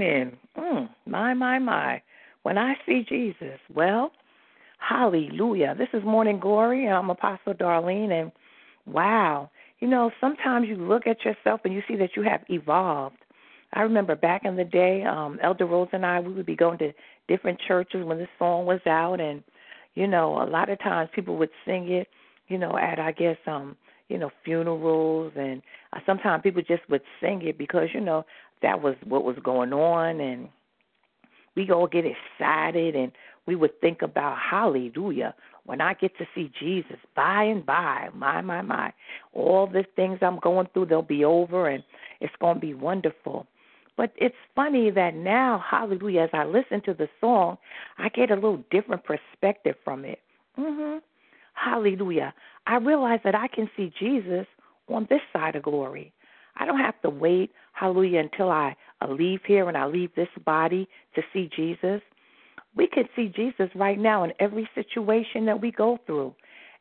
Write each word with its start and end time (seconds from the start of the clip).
Morning. 0.00 0.38
Mm, 0.56 0.88
my, 1.06 1.34
my, 1.34 1.58
my. 1.58 2.02
When 2.42 2.56
I 2.56 2.72
see 2.86 3.04
Jesus, 3.06 3.60
well, 3.74 4.12
hallelujah. 4.78 5.74
This 5.76 5.88
is 5.92 6.02
Morning 6.04 6.40
Glory. 6.40 6.88
I'm 6.88 7.10
Apostle 7.10 7.52
Darlene, 7.52 8.10
and 8.10 8.32
wow, 8.86 9.50
you 9.80 9.88
know, 9.88 10.10
sometimes 10.18 10.68
you 10.68 10.76
look 10.76 11.06
at 11.06 11.22
yourself 11.22 11.60
and 11.64 11.74
you 11.74 11.82
see 11.86 11.96
that 11.96 12.16
you 12.16 12.22
have 12.22 12.40
evolved. 12.48 13.16
I 13.74 13.82
remember 13.82 14.16
back 14.16 14.46
in 14.46 14.56
the 14.56 14.64
day, 14.64 15.04
um, 15.04 15.38
Elder 15.42 15.66
Rose 15.66 15.88
and 15.92 16.06
I, 16.06 16.18
we 16.20 16.32
would 16.32 16.46
be 16.46 16.56
going 16.56 16.78
to 16.78 16.92
different 17.28 17.60
churches 17.68 18.02
when 18.04 18.16
this 18.16 18.28
song 18.38 18.64
was 18.64 18.80
out, 18.86 19.20
and 19.20 19.42
you 19.94 20.06
know, 20.06 20.42
a 20.42 20.48
lot 20.48 20.70
of 20.70 20.78
times 20.78 21.10
people 21.14 21.36
would 21.36 21.50
sing 21.66 21.90
it, 21.90 22.08
you 22.48 22.56
know, 22.56 22.78
at 22.78 22.98
I 22.98 23.12
guess 23.12 23.36
um, 23.46 23.76
you 24.08 24.16
know, 24.18 24.30
funerals, 24.44 25.32
and 25.36 25.60
uh, 25.92 26.00
sometimes 26.06 26.42
people 26.42 26.62
just 26.62 26.88
would 26.88 27.02
sing 27.20 27.42
it 27.42 27.58
because 27.58 27.88
you 27.92 28.00
know 28.00 28.24
that 28.62 28.82
was 28.82 28.96
what 29.04 29.24
was 29.24 29.36
going 29.42 29.72
on, 29.72 30.20
and 30.20 30.48
we 31.56 31.70
all 31.70 31.86
get 31.86 32.04
excited, 32.04 32.94
and 32.94 33.12
we 33.46 33.56
would 33.56 33.80
think 33.80 34.02
about 34.02 34.38
Hallelujah 34.38 35.34
when 35.70 35.80
I 35.80 35.94
get 35.94 36.16
to 36.18 36.26
see 36.34 36.50
Jesus 36.58 36.96
by 37.14 37.44
and 37.44 37.64
by, 37.64 38.08
my, 38.14 38.40
my, 38.40 38.62
my, 38.62 38.92
all 39.32 39.68
the 39.68 39.84
things 39.94 40.18
I'm 40.20 40.40
going 40.40 40.66
through, 40.72 40.86
they'll 40.86 41.02
be 41.02 41.24
over 41.24 41.68
and 41.68 41.84
it's 42.20 42.34
going 42.40 42.56
to 42.56 42.60
be 42.60 42.74
wonderful. 42.74 43.46
But 43.96 44.12
it's 44.16 44.34
funny 44.56 44.90
that 44.90 45.14
now, 45.14 45.62
hallelujah, 45.70 46.22
as 46.22 46.30
I 46.32 46.44
listen 46.44 46.80
to 46.86 46.94
the 46.94 47.08
song, 47.20 47.58
I 47.98 48.08
get 48.08 48.32
a 48.32 48.34
little 48.34 48.64
different 48.70 49.04
perspective 49.04 49.76
from 49.84 50.04
it. 50.04 50.18
hmm 50.56 50.98
Hallelujah. 51.52 52.32
I 52.66 52.76
realize 52.76 53.20
that 53.24 53.34
I 53.34 53.46
can 53.46 53.70
see 53.76 53.92
Jesus 53.98 54.46
on 54.88 55.06
this 55.10 55.20
side 55.32 55.56
of 55.56 55.62
glory. 55.62 56.12
I 56.56 56.66
don't 56.66 56.78
have 56.78 57.00
to 57.02 57.10
wait, 57.10 57.50
hallelujah, 57.72 58.20
until 58.20 58.50
I 58.50 58.76
leave 59.08 59.40
here 59.46 59.68
and 59.68 59.76
I 59.76 59.86
leave 59.86 60.14
this 60.14 60.28
body 60.44 60.88
to 61.14 61.22
see 61.32 61.50
Jesus. 61.54 62.00
We 62.76 62.86
can 62.86 63.08
see 63.16 63.28
Jesus 63.34 63.68
right 63.74 63.98
now 63.98 64.24
in 64.24 64.32
every 64.38 64.68
situation 64.74 65.46
that 65.46 65.60
we 65.60 65.72
go 65.72 65.98
through. 66.06 66.34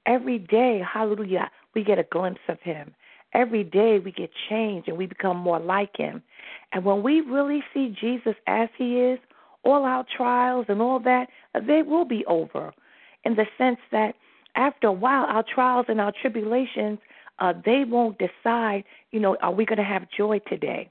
Every 0.05 0.39
day, 0.39 0.81
hallelujah, 0.91 1.49
we 1.75 1.83
get 1.83 1.99
a 1.99 2.03
glimpse 2.03 2.41
of 2.47 2.59
him. 2.61 2.93
Every 3.33 3.63
day 3.63 3.99
we 3.99 4.11
get 4.11 4.31
changed 4.49 4.87
and 4.87 4.97
we 4.97 5.05
become 5.05 5.37
more 5.37 5.59
like 5.59 5.95
him. 5.95 6.23
And 6.71 6.83
when 6.83 7.03
we 7.03 7.21
really 7.21 7.63
see 7.73 7.95
Jesus 7.99 8.35
as 8.47 8.69
he 8.77 8.99
is, 8.99 9.19
all 9.63 9.83
our 9.83 10.05
trials 10.15 10.65
and 10.69 10.81
all 10.81 10.99
that, 11.01 11.27
they 11.67 11.83
will 11.83 12.05
be 12.05 12.25
over 12.25 12.73
in 13.23 13.35
the 13.35 13.45
sense 13.57 13.79
that 13.91 14.15
after 14.55 14.87
a 14.87 14.91
while, 14.91 15.25
our 15.25 15.43
trials 15.43 15.85
and 15.89 16.01
our 16.01 16.13
tribulations, 16.21 16.99
uh, 17.39 17.53
they 17.65 17.83
won't 17.87 18.17
decide, 18.17 18.83
you 19.11 19.19
know, 19.19 19.37
are 19.41 19.51
we 19.51 19.65
going 19.65 19.77
to 19.77 19.83
have 19.83 20.07
joy 20.15 20.39
today? 20.47 20.89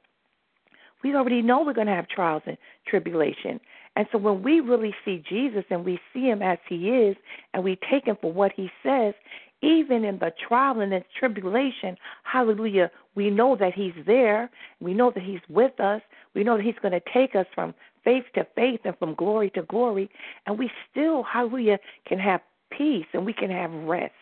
We 1.02 1.14
already 1.14 1.42
know 1.42 1.62
we're 1.62 1.74
going 1.74 1.86
to 1.86 1.94
have 1.94 2.08
trials 2.08 2.42
and 2.46 2.58
tribulation. 2.86 3.60
And 3.96 4.06
so 4.12 4.18
when 4.18 4.42
we 4.42 4.60
really 4.60 4.94
see 5.04 5.22
Jesus 5.28 5.64
and 5.70 5.84
we 5.84 5.98
see 6.12 6.22
him 6.22 6.42
as 6.42 6.58
he 6.68 6.88
is 6.88 7.16
and 7.54 7.62
we 7.62 7.78
take 7.90 8.06
him 8.06 8.16
for 8.20 8.32
what 8.32 8.52
he 8.54 8.70
says, 8.82 9.14
even 9.60 10.04
in 10.04 10.18
the 10.18 10.32
trial 10.46 10.80
and 10.80 10.92
the 10.92 11.02
tribulation, 11.18 11.96
hallelujah, 12.22 12.90
we 13.14 13.30
know 13.30 13.56
that 13.56 13.74
he's 13.74 13.94
there. 14.06 14.50
We 14.80 14.94
know 14.94 15.10
that 15.10 15.22
he's 15.22 15.40
with 15.48 15.80
us. 15.80 16.00
We 16.34 16.44
know 16.44 16.56
that 16.56 16.64
he's 16.64 16.78
going 16.80 16.92
to 16.92 17.02
take 17.12 17.34
us 17.34 17.46
from 17.54 17.74
faith 18.04 18.24
to 18.34 18.46
faith 18.54 18.80
and 18.84 18.96
from 18.98 19.14
glory 19.14 19.50
to 19.50 19.62
glory. 19.62 20.08
And 20.46 20.58
we 20.58 20.70
still, 20.90 21.24
hallelujah, 21.24 21.78
can 22.06 22.18
have 22.18 22.40
peace 22.70 23.06
and 23.12 23.26
we 23.26 23.32
can 23.32 23.50
have 23.50 23.72
rest. 23.72 24.14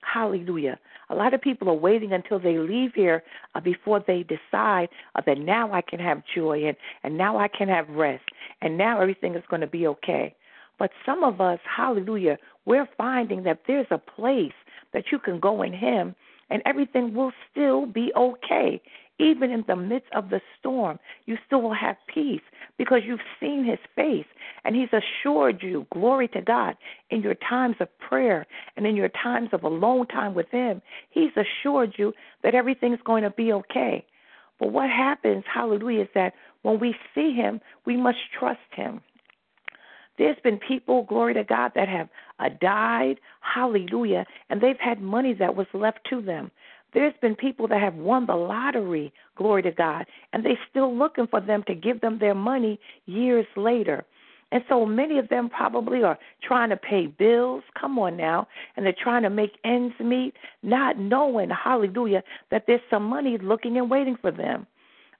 Hallelujah. 0.00 0.78
A 1.10 1.14
lot 1.14 1.34
of 1.34 1.40
people 1.40 1.68
are 1.68 1.74
waiting 1.74 2.12
until 2.12 2.38
they 2.38 2.56
leave 2.56 2.92
here 2.94 3.22
uh, 3.54 3.60
before 3.60 4.02
they 4.06 4.22
decide 4.24 4.88
uh, 5.16 5.22
that 5.26 5.38
now 5.38 5.72
I 5.72 5.82
can 5.82 5.98
have 5.98 6.22
joy 6.34 6.66
and, 6.66 6.76
and 7.02 7.18
now 7.18 7.36
I 7.36 7.48
can 7.48 7.68
have 7.68 7.88
rest 7.88 8.24
and 8.62 8.78
now 8.78 9.00
everything 9.00 9.34
is 9.34 9.42
going 9.50 9.60
to 9.60 9.66
be 9.66 9.86
okay. 9.88 10.34
But 10.78 10.92
some 11.04 11.24
of 11.24 11.40
us, 11.40 11.58
hallelujah, 11.64 12.38
we're 12.64 12.88
finding 12.96 13.42
that 13.42 13.62
there's 13.66 13.88
a 13.90 13.98
place 13.98 14.52
that 14.92 15.04
you 15.10 15.18
can 15.18 15.40
go 15.40 15.62
in 15.62 15.72
Him 15.72 16.14
and 16.48 16.62
everything 16.64 17.14
will 17.14 17.32
still 17.50 17.86
be 17.86 18.12
okay. 18.16 18.80
Even 19.20 19.50
in 19.50 19.64
the 19.66 19.76
midst 19.76 20.08
of 20.14 20.30
the 20.30 20.40
storm, 20.58 20.98
you 21.26 21.36
still 21.46 21.60
will 21.60 21.74
have 21.74 21.96
peace 22.12 22.40
because 22.78 23.00
you've 23.04 23.20
seen 23.38 23.64
his 23.64 23.78
face 23.94 24.24
and 24.64 24.74
he's 24.74 24.88
assured 24.92 25.62
you, 25.62 25.86
glory 25.92 26.26
to 26.28 26.40
God, 26.40 26.74
in 27.10 27.20
your 27.20 27.34
times 27.34 27.76
of 27.80 27.88
prayer 27.98 28.46
and 28.76 28.86
in 28.86 28.96
your 28.96 29.10
times 29.10 29.50
of 29.52 29.62
alone 29.62 30.06
time 30.06 30.34
with 30.34 30.48
him. 30.50 30.80
He's 31.10 31.32
assured 31.36 31.94
you 31.98 32.14
that 32.42 32.54
everything's 32.54 33.00
going 33.04 33.22
to 33.24 33.30
be 33.30 33.52
okay. 33.52 34.06
But 34.58 34.72
what 34.72 34.88
happens, 34.88 35.44
hallelujah, 35.52 36.02
is 36.02 36.08
that 36.14 36.32
when 36.62 36.80
we 36.80 36.94
see 37.14 37.34
him, 37.34 37.60
we 37.84 37.98
must 37.98 38.18
trust 38.38 38.60
him. 38.72 39.02
There's 40.16 40.36
been 40.42 40.58
people, 40.58 41.04
glory 41.04 41.34
to 41.34 41.44
God, 41.44 41.72
that 41.74 41.88
have 41.88 42.08
uh, 42.38 42.50
died, 42.60 43.20
hallelujah, 43.40 44.26
and 44.48 44.60
they've 44.60 44.78
had 44.78 45.00
money 45.00 45.34
that 45.34 45.56
was 45.56 45.66
left 45.74 46.00
to 46.10 46.22
them. 46.22 46.50
There's 46.92 47.14
been 47.20 47.36
people 47.36 47.68
that 47.68 47.80
have 47.80 47.94
won 47.94 48.26
the 48.26 48.34
lottery, 48.34 49.12
glory 49.36 49.62
to 49.62 49.70
God, 49.70 50.06
and 50.32 50.44
they're 50.44 50.58
still 50.68 50.96
looking 50.96 51.26
for 51.26 51.40
them 51.40 51.62
to 51.66 51.74
give 51.74 52.00
them 52.00 52.18
their 52.18 52.34
money 52.34 52.80
years 53.06 53.46
later. 53.56 54.04
And 54.52 54.64
so 54.68 54.84
many 54.84 55.18
of 55.18 55.28
them 55.28 55.48
probably 55.48 56.02
are 56.02 56.18
trying 56.42 56.70
to 56.70 56.76
pay 56.76 57.06
bills. 57.06 57.62
Come 57.80 57.98
on 57.98 58.16
now. 58.16 58.48
And 58.76 58.84
they're 58.84 58.94
trying 59.00 59.22
to 59.22 59.30
make 59.30 59.52
ends 59.64 59.94
meet, 60.00 60.34
not 60.62 60.98
knowing, 60.98 61.50
hallelujah, 61.50 62.22
that 62.50 62.64
there's 62.66 62.80
some 62.90 63.04
money 63.04 63.38
looking 63.38 63.76
and 63.76 63.88
waiting 63.88 64.16
for 64.20 64.32
them. 64.32 64.66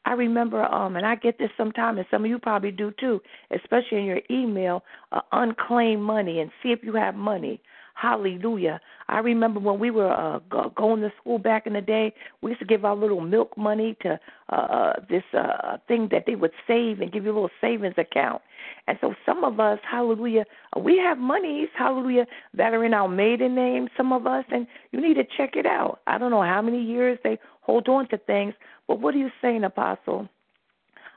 I 0.05 0.15
remember, 0.15 0.65
um, 0.65 0.97
and 0.97 1.07
I 1.07 1.15
get 1.15 1.39
this 1.39 1.51
sometimes, 1.57 1.99
and 1.99 2.07
some 2.11 2.25
of 2.25 2.31
you 2.31 2.39
probably 2.39 2.71
do 2.71 2.91
too, 2.99 3.21
especially 3.51 3.99
in 3.99 4.05
your 4.05 4.21
email, 4.31 4.83
uh, 5.13 5.21
unclaimed 5.31 6.03
money 6.03 6.41
and 6.41 6.51
see 6.63 6.71
if 6.71 6.83
you 6.83 6.95
have 6.95 7.15
money. 7.15 7.61
Hallelujah. 8.01 8.81
I 9.09 9.19
remember 9.19 9.61
when 9.61 9.79
we 9.79 9.91
were 9.91 10.11
uh, 10.11 10.39
going 10.75 11.03
to 11.03 11.13
school 11.21 11.39
back 11.39 11.67
in 11.67 11.75
the 11.75 11.83
day, 11.83 12.15
we 12.41 12.53
used 12.53 12.61
to 12.61 12.67
give 12.67 12.87
our 12.87 12.97
little 12.97 13.21
milk 13.21 13.59
money 13.59 13.95
to 14.01 14.19
uh, 14.51 14.57
uh, 14.57 14.93
this 15.11 15.23
uh, 15.35 15.77
thing 15.87 16.09
that 16.11 16.25
they 16.27 16.35
would 16.35 16.53
save 16.67 17.03
and 17.03 17.13
give 17.13 17.25
you 17.25 17.33
a 17.33 17.35
little 17.35 17.51
savings 17.61 17.97
account. 17.99 18.41
And 18.87 18.97
so 19.03 19.13
some 19.27 19.45
of 19.45 19.61
us, 19.61 19.79
hallelujah, 19.83 20.47
we 20.83 20.97
have 20.97 21.19
monies, 21.19 21.69
hallelujah, 21.77 22.25
that 22.55 22.73
are 22.73 22.87
in 22.87 22.95
our 22.95 23.09
maiden 23.09 23.55
name, 23.55 23.89
some 23.99 24.15
of 24.15 24.27
us, 24.27 24.47
and 24.51 24.67
you 24.93 25.01
need 25.03 25.15
to 25.15 25.25
check 25.37 25.55
it 25.55 25.67
out. 25.67 26.01
I 26.07 26.17
don't 26.17 26.31
know 26.31 26.43
how 26.43 26.63
many 26.63 26.83
years 26.83 27.19
they 27.23 27.39
hold 27.61 27.87
on 27.89 28.09
to 28.09 28.17
things, 28.17 28.55
but 28.89 28.99
what 28.99 29.15
are 29.15 29.19
you 29.19 29.31
saying, 29.43 29.65
Apostle? 29.65 30.27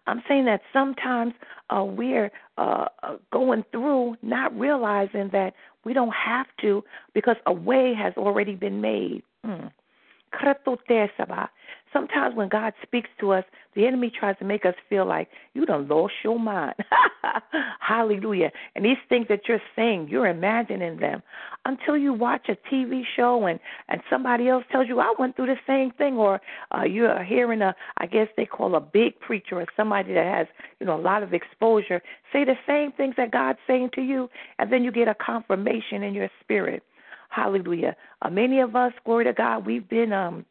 I'm 0.05 0.21
saying 0.27 0.45
that 0.45 0.61
sometimes 0.73 1.33
uh, 1.69 1.83
we're 1.83 2.31
uh, 2.57 2.87
uh, 3.03 3.15
going 3.31 3.63
through 3.71 4.17
not 4.21 4.57
realizing 4.57 5.29
that 5.31 5.53
we 5.85 5.93
don't 5.93 6.13
have 6.13 6.47
to 6.61 6.83
because 7.13 7.35
a 7.45 7.53
way 7.53 7.93
has 7.93 8.13
already 8.17 8.55
been 8.55 8.81
made. 8.81 9.23
Mm. 9.45 9.71
Sometimes 11.93 12.35
when 12.35 12.49
God 12.49 12.73
speaks 12.81 13.09
to 13.19 13.31
us, 13.31 13.43
the 13.75 13.85
enemy 13.85 14.11
tries 14.11 14.37
to 14.39 14.45
make 14.45 14.65
us 14.65 14.73
feel 14.89 15.05
like 15.05 15.29
you 15.53 15.65
done 15.65 15.87
lost 15.87 16.13
your 16.23 16.39
mind. 16.39 16.75
Hallelujah. 17.79 18.51
And 18.75 18.83
these 18.83 18.97
things 19.09 19.27
that 19.29 19.41
you're 19.47 19.61
saying, 19.75 20.07
you're 20.09 20.27
imagining 20.27 20.97
them. 20.97 21.21
Until 21.65 21.95
you 21.95 22.11
watch 22.13 22.49
a 22.49 22.57
TV 22.73 23.03
show 23.15 23.45
and, 23.45 23.59
and 23.89 24.01
somebody 24.09 24.49
else 24.49 24.63
tells 24.71 24.87
you, 24.87 24.99
I 24.99 25.13
went 25.17 25.35
through 25.35 25.47
the 25.47 25.59
same 25.67 25.91
thing, 25.91 26.15
or 26.17 26.41
uh, 26.75 26.83
you're 26.83 27.23
hearing 27.23 27.61
a, 27.61 27.75
I 27.97 28.07
guess 28.07 28.27
they 28.35 28.45
call 28.45 28.75
a 28.75 28.81
big 28.81 29.19
preacher 29.19 29.59
or 29.59 29.65
somebody 29.77 30.13
that 30.13 30.25
has, 30.25 30.47
you 30.79 30.87
know, 30.87 30.99
a 30.99 31.01
lot 31.01 31.23
of 31.23 31.33
exposure, 31.33 32.01
say 32.31 32.43
the 32.43 32.57
same 32.67 32.91
things 32.91 33.15
that 33.17 33.31
God's 33.31 33.59
saying 33.67 33.91
to 33.93 34.01
you, 34.01 34.29
and 34.59 34.71
then 34.73 34.83
you 34.83 34.91
get 34.91 35.07
a 35.07 35.15
confirmation 35.15 36.03
in 36.03 36.13
your 36.13 36.29
spirit. 36.41 36.83
Hallelujah. 37.33 37.95
Uh, 38.21 38.29
many 38.29 38.59
of 38.59 38.75
us, 38.75 38.93
glory 39.05 39.25
to 39.25 39.33
God, 39.33 39.65
we've 39.65 39.89
been 39.89 40.13
um 40.13 40.45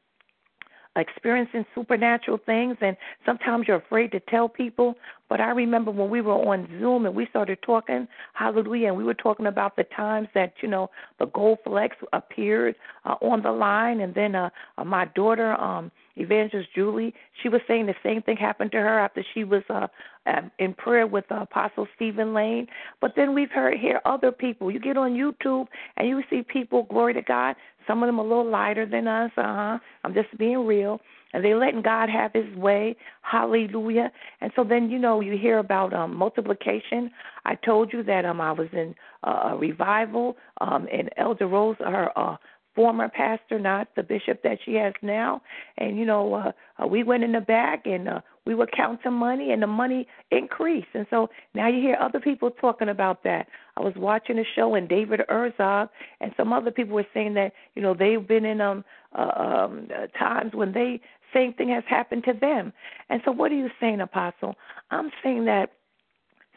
experiencing 0.96 1.64
supernatural 1.74 2.38
things 2.44 2.76
and 2.80 2.96
sometimes 3.24 3.66
you're 3.66 3.78
afraid 3.78 4.12
to 4.12 4.20
tell 4.20 4.48
people. 4.48 4.94
But 5.28 5.40
i 5.40 5.48
remember 5.48 5.90
when 5.90 6.10
we 6.10 6.20
were 6.20 6.34
on 6.34 6.68
zoom 6.78 7.06
and 7.06 7.14
we 7.14 7.26
started 7.26 7.58
talking 7.62 8.06
hallelujah 8.34 8.88
and 8.88 8.96
we 8.98 9.04
were 9.04 9.14
talking 9.14 9.46
about 9.46 9.76
the 9.76 9.84
times 9.84 10.28
that 10.34 10.52
you 10.60 10.68
know 10.68 10.90
the 11.18 11.26
gold 11.26 11.58
flecks 11.64 11.96
appeared 12.12 12.74
uh, 13.06 13.14
on 13.22 13.42
the 13.42 13.52
line. 13.52 14.00
And 14.00 14.14
then 14.14 14.34
uh, 14.34 14.50
uh 14.76 14.84
my 14.84 15.06
daughter 15.06 15.54
um 15.54 15.90
evangelist 16.16 16.68
julie 16.74 17.14
she 17.42 17.48
was 17.48 17.62
saying 17.66 17.86
the 17.86 17.94
same 18.02 18.20
thing 18.20 18.36
happened 18.36 18.70
to 18.70 18.76
her 18.76 18.98
after 18.98 19.24
she 19.32 19.44
was 19.44 19.62
uh 19.70 19.86
um, 20.26 20.52
in 20.58 20.72
prayer 20.74 21.06
with 21.06 21.24
uh, 21.32 21.36
apostle 21.40 21.88
stephen 21.96 22.32
lane. 22.34 22.68
But 23.00 23.14
then 23.16 23.34
we've 23.34 23.50
heard 23.50 23.76
hear 23.78 24.00
other 24.04 24.30
people. 24.30 24.70
You 24.70 24.78
get 24.78 24.98
on 24.98 25.14
youtube 25.14 25.68
and 25.96 26.06
you 26.06 26.22
see 26.28 26.42
people 26.42 26.82
glory 26.82 27.14
to 27.14 27.22
god 27.22 27.56
some 27.86 28.02
of 28.02 28.06
them 28.08 28.18
a 28.18 28.22
little 28.22 28.48
lighter 28.48 28.86
than 28.86 29.06
us, 29.08 29.30
uh 29.36 29.42
huh. 29.42 29.78
I'm 30.04 30.14
just 30.14 30.36
being 30.38 30.66
real. 30.66 31.00
And 31.34 31.42
they're 31.42 31.58
letting 31.58 31.80
God 31.80 32.10
have 32.10 32.32
his 32.34 32.54
way. 32.56 32.94
Hallelujah. 33.22 34.12
And 34.42 34.52
so 34.54 34.64
then, 34.64 34.90
you 34.90 34.98
know, 34.98 35.20
you 35.20 35.38
hear 35.38 35.58
about 35.58 35.94
um 35.94 36.14
multiplication. 36.14 37.10
I 37.46 37.54
told 37.54 37.92
you 37.92 38.02
that 38.04 38.24
um 38.24 38.40
I 38.40 38.52
was 38.52 38.68
in 38.72 38.94
uh, 39.24 39.50
a 39.52 39.56
revival, 39.56 40.36
um 40.60 40.86
and 40.92 41.08
Elder 41.16 41.46
Rose 41.46 41.76
her 41.80 42.10
uh 42.16 42.36
former 42.74 43.08
pastor, 43.08 43.58
not 43.58 43.88
the 43.96 44.02
bishop 44.02 44.42
that 44.42 44.58
she 44.64 44.74
has 44.74 44.94
now. 45.02 45.42
And 45.78 45.98
you 45.98 46.04
know, 46.04 46.34
uh, 46.34 46.52
uh, 46.82 46.86
we 46.86 47.02
went 47.02 47.24
in 47.24 47.32
the 47.32 47.40
back 47.40 47.82
and 47.86 48.08
uh, 48.08 48.20
we 48.46 48.54
would 48.54 48.72
count 48.72 49.00
money, 49.10 49.52
and 49.52 49.62
the 49.62 49.66
money 49.66 50.06
increased. 50.30 50.88
And 50.94 51.06
so 51.10 51.28
now 51.54 51.68
you 51.68 51.80
hear 51.80 51.96
other 52.00 52.18
people 52.18 52.50
talking 52.50 52.88
about 52.88 53.22
that. 53.24 53.46
I 53.76 53.80
was 53.80 53.94
watching 53.96 54.38
a 54.38 54.44
show, 54.56 54.74
and 54.74 54.88
David 54.88 55.20
Herzog 55.28 55.88
and 56.20 56.32
some 56.36 56.52
other 56.52 56.70
people 56.70 56.94
were 56.94 57.06
saying 57.14 57.34
that 57.34 57.52
you 57.74 57.82
know 57.82 57.94
they've 57.94 58.26
been 58.26 58.44
in 58.44 58.60
um, 58.60 58.84
uh, 59.16 59.30
um 59.36 59.88
uh, 59.94 60.06
times 60.18 60.52
when 60.54 60.72
they 60.72 61.00
same 61.32 61.54
thing 61.54 61.68
has 61.70 61.84
happened 61.88 62.24
to 62.24 62.32
them. 62.32 62.72
And 63.08 63.22
so, 63.24 63.32
what 63.32 63.52
are 63.52 63.56
you 63.56 63.70
saying, 63.80 64.00
Apostle? 64.00 64.54
I'm 64.90 65.10
saying 65.22 65.46
that 65.46 65.70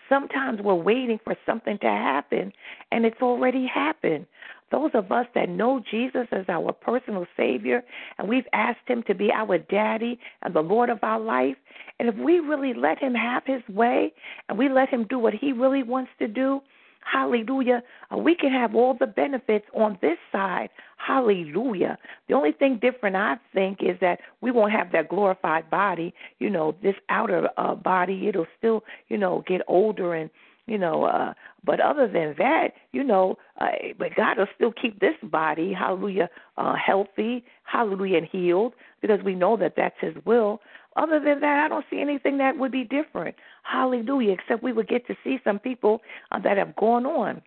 sometimes 0.10 0.62
we're 0.62 0.76
waiting 0.76 1.20
for 1.24 1.36
something 1.46 1.78
to 1.80 1.88
happen, 1.88 2.52
and 2.92 3.06
it's 3.06 3.22
already 3.22 3.66
happened. 3.66 4.26
Those 4.72 4.92
of 4.94 5.12
us 5.12 5.28
that 5.36 5.50
know 5.50 5.82
Jesus 5.92 6.28
as 6.32 6.46
our 6.50 6.74
personal 6.74 7.26
Savior 7.38 7.84
and 8.18 8.28
we've 8.28 8.48
asked 8.54 8.88
Him 8.88 9.04
to 9.04 9.14
be 9.14 9.32
our 9.32 9.58
daddy 9.58 10.20
and 10.42 10.54
the 10.54 10.62
Lord 10.62 10.90
of 10.90 11.00
our 11.04 11.20
life, 11.20 11.56
and 12.00 12.10
if 12.10 12.16
we 12.16 12.40
really 12.40 12.74
let 12.74 13.00
Him 13.00 13.14
have 13.14 13.44
His 13.46 13.62
way 13.70 14.14
and 14.50 14.58
we 14.58 14.70
let 14.70 14.90
Him 14.90 15.06
do 15.10 15.20
what 15.20 15.34
He 15.34 15.52
really 15.54 15.84
wants 15.84 16.12
to 16.20 16.28
do, 16.28 16.62
Hallelujah. 17.06 17.84
Uh, 18.12 18.18
we 18.18 18.36
can 18.36 18.52
have 18.52 18.74
all 18.74 18.96
the 19.00 19.06
benefits 19.06 19.66
on 19.76 19.98
this 20.02 20.18
side. 20.32 20.70
Hallelujah. 20.98 21.98
The 22.28 22.34
only 22.34 22.52
thing 22.52 22.80
different, 22.82 23.16
I 23.16 23.36
think, 23.54 23.80
is 23.82 23.96
that 24.02 24.20
we 24.42 24.50
won't 24.50 24.72
have 24.72 24.92
that 24.92 25.10
glorified 25.10 25.70
body. 25.70 26.14
You 26.40 26.50
know, 26.50 26.76
this 26.82 26.96
outer 27.10 27.50
uh, 27.58 27.76
body, 27.76 28.28
it'll 28.28 28.48
still, 28.58 28.84
you 29.08 29.18
know, 29.18 29.44
get 29.48 29.62
older 29.68 30.16
and 30.16 30.32
you 30.68 30.78
know 30.78 31.04
uh 31.04 31.34
but 31.64 31.80
other 31.80 32.08
than 32.08 32.36
that 32.38 32.70
you 32.92 33.04
know 33.04 33.38
uh, 33.62 33.68
but 33.98 34.16
god 34.16 34.38
will 34.38 34.48
still 34.56 34.72
keep 34.72 35.00
this 35.00 35.16
body 35.24 35.74
hallelujah 35.74 36.30
uh 36.58 36.76
healthy 36.76 37.44
hallelujah 37.64 38.18
and 38.18 38.28
healed 38.32 38.74
because 39.02 39.22
we 39.24 39.36
know 39.36 39.56
that 39.58 39.74
that's 39.76 39.96
his 40.00 40.16
will 40.26 40.60
other 40.96 41.20
than 41.20 41.42
that, 41.42 41.66
I 41.66 41.68
don't 41.68 41.86
see 41.90 42.00
anything 42.00 42.38
that 42.38 42.58
would 42.58 42.72
be 42.72 42.86
different. 42.86 43.36
Hallelujah. 43.64 44.34
Except 44.34 44.64
we 44.64 44.72
would 44.72 44.88
get 44.88 45.06
to 45.08 45.16
see 45.24 45.40
some 45.44 45.60
people 45.60 46.02
uh, 46.32 46.40
that 46.40 46.58
have 46.58 46.76
gone 46.76 47.06
on. 47.06 47.42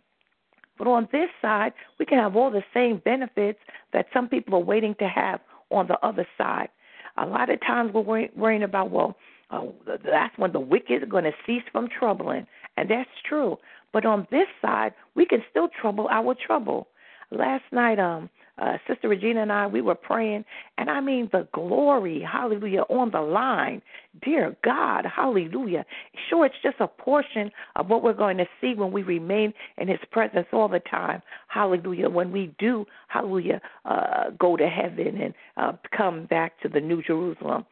But 0.76 0.86
on 0.86 1.08
this 1.10 1.28
side, 1.42 1.72
we 1.98 2.06
can 2.06 2.18
have 2.18 2.36
all 2.36 2.50
the 2.50 2.62
same 2.72 2.98
benefits 3.04 3.58
that 3.92 4.06
some 4.12 4.28
people 4.28 4.54
are 4.54 4.64
waiting 4.64 4.94
to 5.00 5.08
have 5.08 5.40
on 5.70 5.88
the 5.88 5.98
other 6.06 6.26
side. 6.36 6.68
A 7.16 7.26
lot 7.26 7.50
of 7.50 7.60
times 7.60 7.92
we're 7.92 8.28
worrying 8.36 8.62
about, 8.62 8.90
well, 8.90 9.16
uh, 9.50 9.62
that's 10.04 10.36
when 10.36 10.52
the 10.52 10.60
wicked 10.60 11.02
are 11.02 11.06
going 11.06 11.24
to 11.24 11.32
cease 11.46 11.62
from 11.72 11.88
troubling. 11.88 12.46
And 12.78 12.88
that's 12.88 13.10
true. 13.28 13.58
But 13.92 14.06
on 14.06 14.28
this 14.30 14.46
side, 14.62 14.94
we 15.16 15.26
can 15.26 15.42
still 15.50 15.68
trouble 15.80 16.08
our 16.10 16.34
trouble. 16.34 16.86
Last 17.32 17.64
night, 17.72 17.98
um, 17.98 18.30
uh, 18.58 18.76
Sister 18.86 19.08
Regina 19.08 19.42
and 19.42 19.52
I, 19.52 19.66
we 19.66 19.80
were 19.80 19.94
praying, 19.96 20.44
and 20.78 20.88
I 20.88 21.00
mean 21.00 21.28
the 21.32 21.48
glory, 21.52 22.20
hallelujah, 22.20 22.82
on 22.82 23.10
the 23.10 23.20
line. 23.20 23.82
Dear 24.24 24.56
God, 24.64 25.04
hallelujah. 25.04 25.84
Sure, 26.28 26.46
it's 26.46 26.54
just 26.62 26.76
a 26.80 26.86
portion 26.86 27.50
of 27.76 27.88
what 27.88 28.02
we're 28.02 28.14
going 28.14 28.36
to 28.38 28.46
see 28.60 28.74
when 28.74 28.92
we 28.92 29.02
remain 29.02 29.52
in 29.76 29.88
His 29.88 30.00
presence 30.10 30.46
all 30.52 30.68
the 30.68 30.80
time. 30.80 31.20
Hallelujah. 31.48 32.08
When 32.08 32.30
we 32.30 32.54
do, 32.58 32.84
hallelujah, 33.08 33.60
uh, 33.84 34.30
go 34.38 34.56
to 34.56 34.68
heaven 34.68 35.20
and 35.20 35.34
uh, 35.56 35.72
come 35.96 36.26
back 36.26 36.60
to 36.62 36.68
the 36.68 36.80
New 36.80 37.02
Jerusalem. 37.02 37.64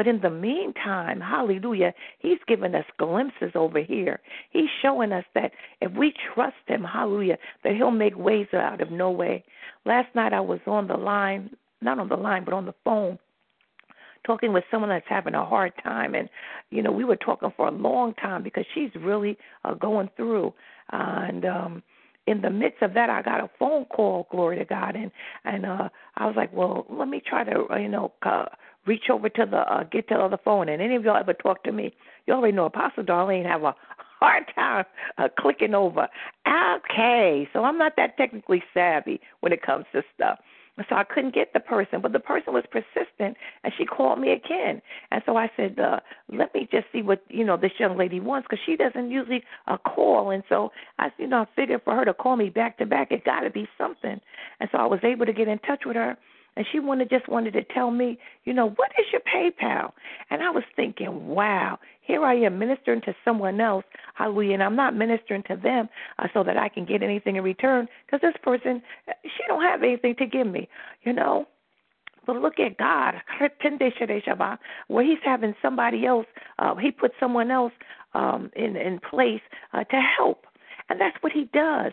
But 0.00 0.08
in 0.08 0.22
the 0.22 0.30
meantime, 0.30 1.20
hallelujah, 1.20 1.92
he's 2.20 2.38
given 2.48 2.74
us 2.74 2.86
glimpses 2.96 3.50
over 3.54 3.80
here. 3.80 4.18
He's 4.48 4.70
showing 4.80 5.12
us 5.12 5.26
that 5.34 5.52
if 5.82 5.92
we 5.92 6.14
trust 6.32 6.56
him, 6.66 6.82
hallelujah, 6.84 7.36
that 7.64 7.74
he'll 7.74 7.90
make 7.90 8.16
ways 8.16 8.46
out 8.54 8.80
of 8.80 8.90
no 8.90 9.10
way. 9.10 9.44
Last 9.84 10.08
night 10.14 10.32
I 10.32 10.40
was 10.40 10.60
on 10.66 10.88
the 10.88 10.96
line, 10.96 11.54
not 11.82 11.98
on 11.98 12.08
the 12.08 12.16
line, 12.16 12.46
but 12.46 12.54
on 12.54 12.64
the 12.64 12.74
phone 12.82 13.18
talking 14.24 14.54
with 14.54 14.64
someone 14.70 14.88
that's 14.88 15.04
having 15.06 15.34
a 15.34 15.44
hard 15.44 15.72
time 15.82 16.14
and 16.14 16.28
you 16.70 16.82
know 16.82 16.92
we 16.92 17.04
were 17.04 17.16
talking 17.16 17.50
for 17.56 17.68
a 17.68 17.70
long 17.70 18.12
time 18.14 18.42
because 18.42 18.66
she's 18.74 18.90
really 19.00 19.36
uh, 19.64 19.72
going 19.72 20.10
through 20.14 20.52
uh, 20.92 21.24
and 21.26 21.46
um 21.46 21.82
in 22.30 22.42
the 22.42 22.50
midst 22.50 22.82
of 22.82 22.94
that 22.94 23.10
I 23.10 23.22
got 23.22 23.40
a 23.40 23.50
phone 23.58 23.84
call 23.86 24.26
glory 24.30 24.58
to 24.58 24.64
God 24.64 24.96
and 24.96 25.10
and 25.44 25.66
uh 25.66 25.88
I 26.16 26.26
was 26.26 26.36
like 26.36 26.52
well 26.52 26.86
let 26.88 27.08
me 27.08 27.20
try 27.24 27.44
to 27.44 27.66
you 27.80 27.88
know 27.88 28.12
uh, 28.22 28.46
reach 28.86 29.04
over 29.10 29.28
to 29.28 29.46
the 29.46 29.58
uh, 29.58 29.84
get 29.84 30.08
to 30.08 30.14
the 30.14 30.20
other 30.20 30.38
phone. 30.44 30.68
And 30.68 30.80
any 30.80 30.96
of 30.96 31.04
y'all 31.04 31.16
ever 31.16 31.34
talk 31.34 31.62
to 31.64 31.72
me, 31.72 31.94
you 32.26 32.34
already 32.34 32.56
know 32.56 32.66
Apostle 32.66 33.04
Darlene 33.04 33.46
have 33.46 33.62
a 33.62 33.74
hard 34.18 34.44
time 34.54 34.84
uh, 35.18 35.28
clicking 35.38 35.74
over. 35.74 36.08
Okay, 36.46 37.48
so 37.52 37.64
I'm 37.64 37.78
not 37.78 37.92
that 37.96 38.16
technically 38.16 38.62
savvy 38.72 39.20
when 39.40 39.52
it 39.52 39.62
comes 39.62 39.86
to 39.92 40.02
stuff. 40.14 40.38
So 40.88 40.96
I 40.96 41.04
couldn't 41.04 41.34
get 41.34 41.52
the 41.52 41.60
person, 41.60 42.00
but 42.00 42.12
the 42.12 42.20
person 42.20 42.52
was 42.52 42.64
persistent, 42.70 43.36
and 43.64 43.72
she 43.76 43.84
called 43.84 44.18
me 44.18 44.32
again. 44.32 44.80
And 45.10 45.22
so 45.26 45.36
I 45.36 45.50
said, 45.56 45.78
uh, 45.78 46.00
"Let 46.28 46.54
me 46.54 46.68
just 46.70 46.86
see 46.92 47.02
what 47.02 47.22
you 47.28 47.44
know 47.44 47.56
this 47.56 47.72
young 47.78 47.96
lady 47.96 48.20
wants, 48.20 48.46
because 48.48 48.62
she 48.64 48.76
doesn't 48.76 49.10
usually 49.10 49.42
uh, 49.66 49.76
call." 49.78 50.30
And 50.30 50.42
so 50.48 50.72
I, 50.98 51.10
you 51.18 51.26
know, 51.26 51.42
I 51.42 51.46
figured 51.56 51.82
for 51.84 51.94
her 51.94 52.04
to 52.04 52.14
call 52.14 52.36
me 52.36 52.50
back 52.50 52.78
to 52.78 52.86
back, 52.86 53.12
it 53.12 53.24
got 53.24 53.40
to 53.40 53.50
be 53.50 53.68
something. 53.76 54.20
And 54.60 54.68
so 54.72 54.78
I 54.78 54.86
was 54.86 55.00
able 55.02 55.26
to 55.26 55.32
get 55.32 55.48
in 55.48 55.58
touch 55.60 55.82
with 55.84 55.96
her, 55.96 56.16
and 56.56 56.66
she 56.70 56.78
wanted 56.78 57.10
just 57.10 57.28
wanted 57.28 57.52
to 57.54 57.64
tell 57.64 57.90
me, 57.90 58.18
you 58.44 58.52
know, 58.52 58.70
what 58.70 58.90
is 58.98 59.06
your 59.12 59.22
PayPal? 59.22 59.92
And 60.30 60.42
I 60.42 60.50
was 60.50 60.64
thinking, 60.76 61.26
wow, 61.28 61.78
here 62.02 62.24
I 62.24 62.34
am 62.34 62.58
ministering 62.58 63.00
to 63.02 63.14
someone 63.24 63.60
else, 63.60 63.84
hallelujah, 64.14 64.54
and 64.54 64.62
I'm 64.62 64.76
not 64.76 64.96
ministering 64.96 65.42
to 65.44 65.56
them 65.56 65.88
uh, 66.18 66.26
so 66.34 66.42
that 66.42 66.56
I 66.56 66.68
can 66.68 66.84
get 66.84 67.02
anything 67.02 67.36
in 67.36 67.44
return 67.44 67.86
because 68.06 68.20
this 68.20 68.34
person, 68.42 68.82
she 69.24 69.42
don't 69.46 69.62
have 69.62 69.82
anything 69.82 70.16
to 70.16 70.26
give 70.26 70.46
me, 70.46 70.68
you 71.02 71.12
know. 71.12 71.46
But 72.26 72.36
look 72.36 72.60
at 72.60 72.76
God, 72.76 73.14
where 74.88 75.04
He's 75.04 75.18
having 75.24 75.54
somebody 75.62 76.06
else, 76.06 76.26
uh, 76.58 76.74
He 76.76 76.90
put 76.90 77.12
someone 77.18 77.50
else 77.50 77.72
um, 78.14 78.50
in 78.54 78.76
in 78.76 78.98
place 78.98 79.40
uh, 79.72 79.84
to 79.84 80.00
help, 80.18 80.46
and 80.88 81.00
that's 81.00 81.16
what 81.22 81.32
He 81.32 81.48
does. 81.52 81.92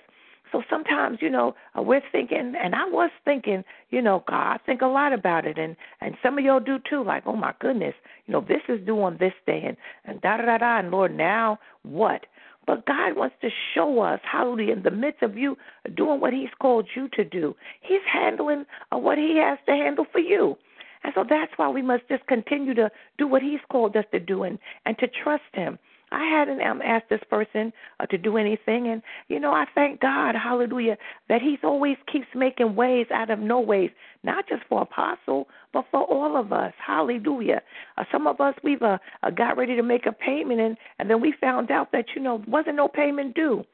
So 0.52 0.64
sometimes, 0.70 1.20
you 1.22 1.30
know, 1.30 1.56
uh, 1.78 1.82
we're 1.82 2.02
thinking, 2.12 2.54
and 2.62 2.76
I 2.76 2.86
was 2.86 3.12
thinking, 3.26 3.64
you 3.90 4.02
know, 4.02 4.24
God, 4.28 4.54
I 4.54 4.58
think 4.66 4.82
a 4.82 4.88
lot 4.88 5.14
about 5.14 5.46
it, 5.46 5.58
and 5.58 5.76
and 6.02 6.16
some 6.24 6.38
of 6.38 6.44
y'all 6.44 6.60
do 6.60 6.78
too. 6.90 7.04
Like, 7.04 7.24
oh 7.26 7.36
my 7.36 7.54
goodness, 7.60 7.96
you 8.26 8.32
know, 8.34 8.42
this 8.42 8.62
is 8.70 8.86
due 8.86 9.02
on 9.02 9.18
this 9.18 9.34
day, 9.46 9.64
and 9.66 9.78
and 10.06 10.22
da 10.22 10.38
da 10.38 10.46
da 10.46 10.58
da, 10.58 10.80
and 10.80 10.92
Lord, 10.92 11.16
now 11.16 11.60
what? 11.84 12.26
But 12.66 12.86
God 12.86 13.16
wants 13.16 13.36
to 13.42 13.50
show 13.74 14.02
us, 14.02 14.20
how 14.24 14.40
hallelujah, 14.40 14.74
in 14.74 14.84
the 14.84 14.92
midst 14.92 15.24
of 15.24 15.38
you 15.38 15.58
doing 15.96 16.20
what 16.20 16.34
He's 16.34 16.50
called 16.62 16.88
you 16.96 17.08
to 17.14 17.24
do, 17.24 17.56
He's 17.82 18.02
handling 18.12 18.66
uh, 18.94 18.98
what 18.98 19.18
He 19.18 19.38
has 19.38 19.58
to 19.68 19.72
handle 19.72 20.06
for 20.12 20.20
you. 20.20 20.58
And 21.04 21.14
so 21.16 21.24
that's 21.28 21.52
why 21.56 21.70
we 21.70 21.82
must 21.82 22.04
just 22.10 22.26
continue 22.28 22.74
to 22.74 22.92
do 23.18 23.28
what 23.28 23.42
He's 23.42 23.62
called 23.72 23.96
us 23.96 24.04
to 24.12 24.20
do 24.20 24.44
and, 24.44 24.60
and 24.86 24.98
to 25.00 25.08
trust 25.08 25.44
Him. 25.54 25.80
I 26.12 26.26
hadn't 26.26 26.62
um, 26.62 26.82
asked 26.82 27.10
this 27.10 27.22
person 27.30 27.74
uh, 28.00 28.06
to 28.08 28.18
do 28.18 28.38
anything, 28.38 28.88
and 28.88 29.02
you 29.28 29.40
know 29.40 29.52
I 29.52 29.66
thank 29.76 30.00
God, 30.00 30.36
Hallelujah, 30.36 30.98
that 31.30 31.42
He's 31.42 31.60
always 31.64 31.98
keeps 32.12 32.28
making 32.34 32.76
ways 32.76 33.08
out 33.14 33.30
of 33.30 33.40
no 33.40 33.60
ways, 33.60 33.92
not 34.24 34.48
just 34.48 34.64
for 34.70 34.82
Apostle, 34.82 35.48
but 35.74 35.86
for 35.92 36.04
all 36.04 36.38
of 36.38 36.54
us, 36.54 36.74
Hallelujah. 36.86 37.62
Uh, 37.98 38.04
some 38.12 38.28
of 38.28 38.40
us 38.40 38.56
we've 38.64 38.82
uh, 38.82 38.98
uh, 39.24 39.30
got 39.30 39.58
ready 39.58 39.76
to 39.76 39.84
make 39.84 40.06
a 40.06 40.12
payment, 40.12 40.60
and 40.62 40.78
and 41.00 41.10
then 41.10 41.22
we 41.22 41.34
found 41.42 41.72
out 41.72 41.92
that 41.92 42.06
you 42.16 42.22
know 42.22 42.42
wasn't 42.48 42.76
no 42.76 42.88
payment 42.88 43.36
due. 43.36 43.66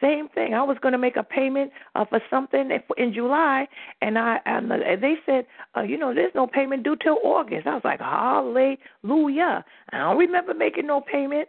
Same 0.00 0.28
thing. 0.28 0.54
I 0.54 0.62
was 0.62 0.76
going 0.82 0.92
to 0.92 0.98
make 0.98 1.16
a 1.16 1.22
payment 1.22 1.70
uh, 1.94 2.04
for 2.04 2.20
something 2.28 2.70
in 2.98 3.14
July, 3.14 3.66
and 4.02 4.18
I 4.18 4.38
and 4.44 4.70
they 4.70 5.14
said, 5.24 5.46
uh, 5.76 5.82
you 5.82 5.96
know, 5.96 6.12
there's 6.12 6.34
no 6.34 6.46
payment 6.46 6.82
due 6.82 6.96
till 7.02 7.18
August. 7.24 7.66
I 7.66 7.74
was 7.74 7.84
like, 7.84 8.00
hallelujah. 8.00 9.64
I 9.90 9.98
don't 9.98 10.18
remember 10.18 10.52
making 10.52 10.88
no 10.88 11.00
payment. 11.00 11.48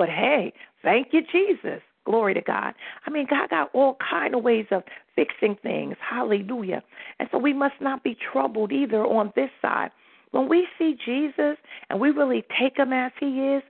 But 0.00 0.08
hey, 0.08 0.54
thank 0.82 1.08
you, 1.12 1.20
Jesus. 1.30 1.82
Glory 2.06 2.32
to 2.32 2.40
God. 2.40 2.72
I 3.06 3.10
mean, 3.10 3.26
God 3.28 3.50
got 3.50 3.68
all 3.74 3.98
kind 3.98 4.34
of 4.34 4.42
ways 4.42 4.64
of 4.70 4.82
fixing 5.14 5.56
things. 5.62 5.96
Hallelujah. 6.00 6.82
And 7.18 7.28
so 7.30 7.36
we 7.36 7.52
must 7.52 7.74
not 7.82 8.02
be 8.02 8.16
troubled 8.32 8.72
either 8.72 9.04
on 9.04 9.30
this 9.36 9.50
side. 9.60 9.90
When 10.30 10.48
we 10.48 10.66
see 10.78 10.96
Jesus 11.04 11.58
and 11.90 12.00
we 12.00 12.12
really 12.12 12.46
take 12.58 12.78
him 12.78 12.94
as 12.94 13.12
he 13.20 13.40
is, 13.40 13.62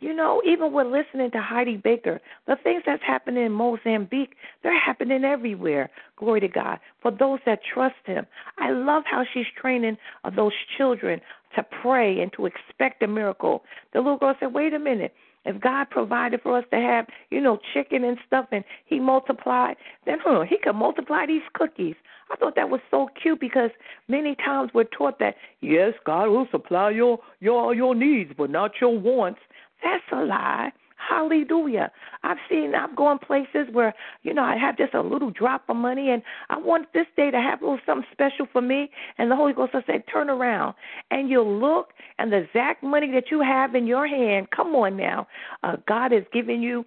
you 0.00 0.12
know, 0.12 0.42
even 0.44 0.72
we're 0.72 0.90
listening 0.90 1.30
to 1.30 1.40
Heidi 1.40 1.76
Baker, 1.76 2.20
the 2.48 2.56
things 2.64 2.82
that's 2.84 3.02
happening 3.06 3.44
in 3.46 3.52
Mozambique, 3.52 4.34
they're 4.64 4.76
happening 4.76 5.22
everywhere. 5.22 5.88
Glory 6.16 6.40
to 6.40 6.48
God. 6.48 6.80
For 7.00 7.12
those 7.12 7.38
that 7.46 7.60
trust 7.62 7.94
him. 8.06 8.26
I 8.58 8.72
love 8.72 9.04
how 9.06 9.22
she's 9.32 9.46
training 9.56 9.98
those 10.34 10.52
children 10.76 11.20
to 11.54 11.62
pray 11.62 12.20
and 12.20 12.32
to 12.32 12.46
expect 12.46 13.04
a 13.04 13.06
miracle. 13.06 13.62
The 13.92 14.00
little 14.00 14.18
girl 14.18 14.34
said, 14.40 14.52
wait 14.52 14.74
a 14.74 14.80
minute. 14.80 15.14
If 15.46 15.60
God 15.60 15.88
provided 15.90 16.42
for 16.42 16.58
us 16.58 16.64
to 16.72 16.76
have, 16.76 17.06
you 17.30 17.40
know, 17.40 17.58
chicken 17.72 18.04
and 18.04 18.18
stuff 18.26 18.46
and 18.50 18.64
he 18.84 18.98
multiplied, 18.98 19.76
then 20.04 20.18
huh, 20.22 20.42
he 20.42 20.58
could 20.58 20.74
multiply 20.74 21.24
these 21.26 21.42
cookies. 21.54 21.94
I 22.30 22.36
thought 22.36 22.56
that 22.56 22.68
was 22.68 22.80
so 22.90 23.08
cute 23.20 23.38
because 23.38 23.70
many 24.08 24.34
times 24.34 24.70
we're 24.74 24.84
taught 24.84 25.20
that 25.20 25.36
yes, 25.60 25.92
God 26.04 26.28
will 26.28 26.48
supply 26.50 26.90
your 26.90 27.20
your 27.40 27.74
your 27.74 27.94
needs, 27.94 28.32
but 28.36 28.50
not 28.50 28.72
your 28.80 28.98
wants. 28.98 29.40
That's 29.82 30.02
a 30.12 30.24
lie. 30.24 30.72
Hallelujah. 30.96 31.90
I've 32.22 32.38
seen, 32.48 32.74
I'm 32.74 32.94
going 32.94 33.18
places 33.18 33.68
where, 33.72 33.94
you 34.22 34.34
know, 34.34 34.42
I 34.42 34.56
have 34.56 34.76
just 34.76 34.94
a 34.94 35.00
little 35.00 35.30
drop 35.30 35.64
of 35.68 35.76
money 35.76 36.10
and 36.10 36.22
I 36.48 36.58
want 36.58 36.92
this 36.94 37.06
day 37.16 37.30
to 37.30 37.40
have 37.40 37.60
a 37.60 37.64
little 37.64 37.80
something 37.86 38.06
special 38.12 38.46
for 38.50 38.62
me. 38.62 38.90
And 39.18 39.30
the 39.30 39.36
Holy 39.36 39.52
Ghost 39.52 39.74
will 39.74 39.82
say, 39.86 40.02
turn 40.10 40.30
around. 40.30 40.74
And 41.10 41.28
you'll 41.28 41.60
look 41.60 41.90
and 42.18 42.32
the 42.32 42.38
exact 42.38 42.82
money 42.82 43.10
that 43.12 43.30
you 43.30 43.40
have 43.40 43.74
in 43.74 43.86
your 43.86 44.06
hand, 44.06 44.50
come 44.50 44.74
on 44.74 44.96
now, 44.96 45.28
uh, 45.62 45.76
God 45.86 46.12
has 46.12 46.24
given 46.32 46.62
you 46.62 46.84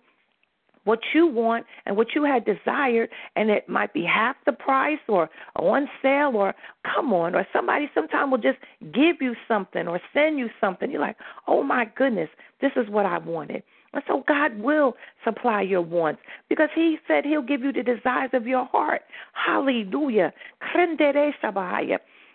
what 0.85 0.99
you 1.13 1.27
want 1.27 1.65
and 1.85 1.95
what 1.95 2.15
you 2.15 2.23
had 2.23 2.45
desired, 2.45 3.09
and 3.35 3.51
it 3.51 3.69
might 3.69 3.93
be 3.93 4.03
half 4.03 4.35
the 4.45 4.51
price 4.51 4.99
or 5.07 5.29
on 5.55 5.87
sale, 6.01 6.31
or 6.33 6.55
come 6.83 7.13
on, 7.13 7.35
or 7.35 7.45
somebody 7.53 7.89
sometime 7.93 8.31
will 8.31 8.39
just 8.39 8.57
give 8.93 9.17
you 9.21 9.35
something 9.47 9.87
or 9.87 9.99
send 10.13 10.39
you 10.39 10.49
something. 10.59 10.89
You're 10.89 11.01
like, 11.01 11.17
oh 11.47 11.61
my 11.61 11.85
goodness, 11.95 12.29
this 12.59 12.71
is 12.75 12.89
what 12.89 13.05
I 13.05 13.19
wanted. 13.19 13.61
And 13.93 14.03
so 14.07 14.23
God 14.27 14.59
will 14.59 14.95
supply 15.23 15.61
your 15.61 15.81
wants 15.81 16.21
because 16.47 16.69
He 16.75 16.97
said 17.07 17.25
He'll 17.25 17.41
give 17.41 17.61
you 17.61 17.73
the 17.73 17.83
desires 17.83 18.31
of 18.33 18.47
your 18.47 18.65
heart. 18.65 19.01
Hallelujah. 19.33 20.33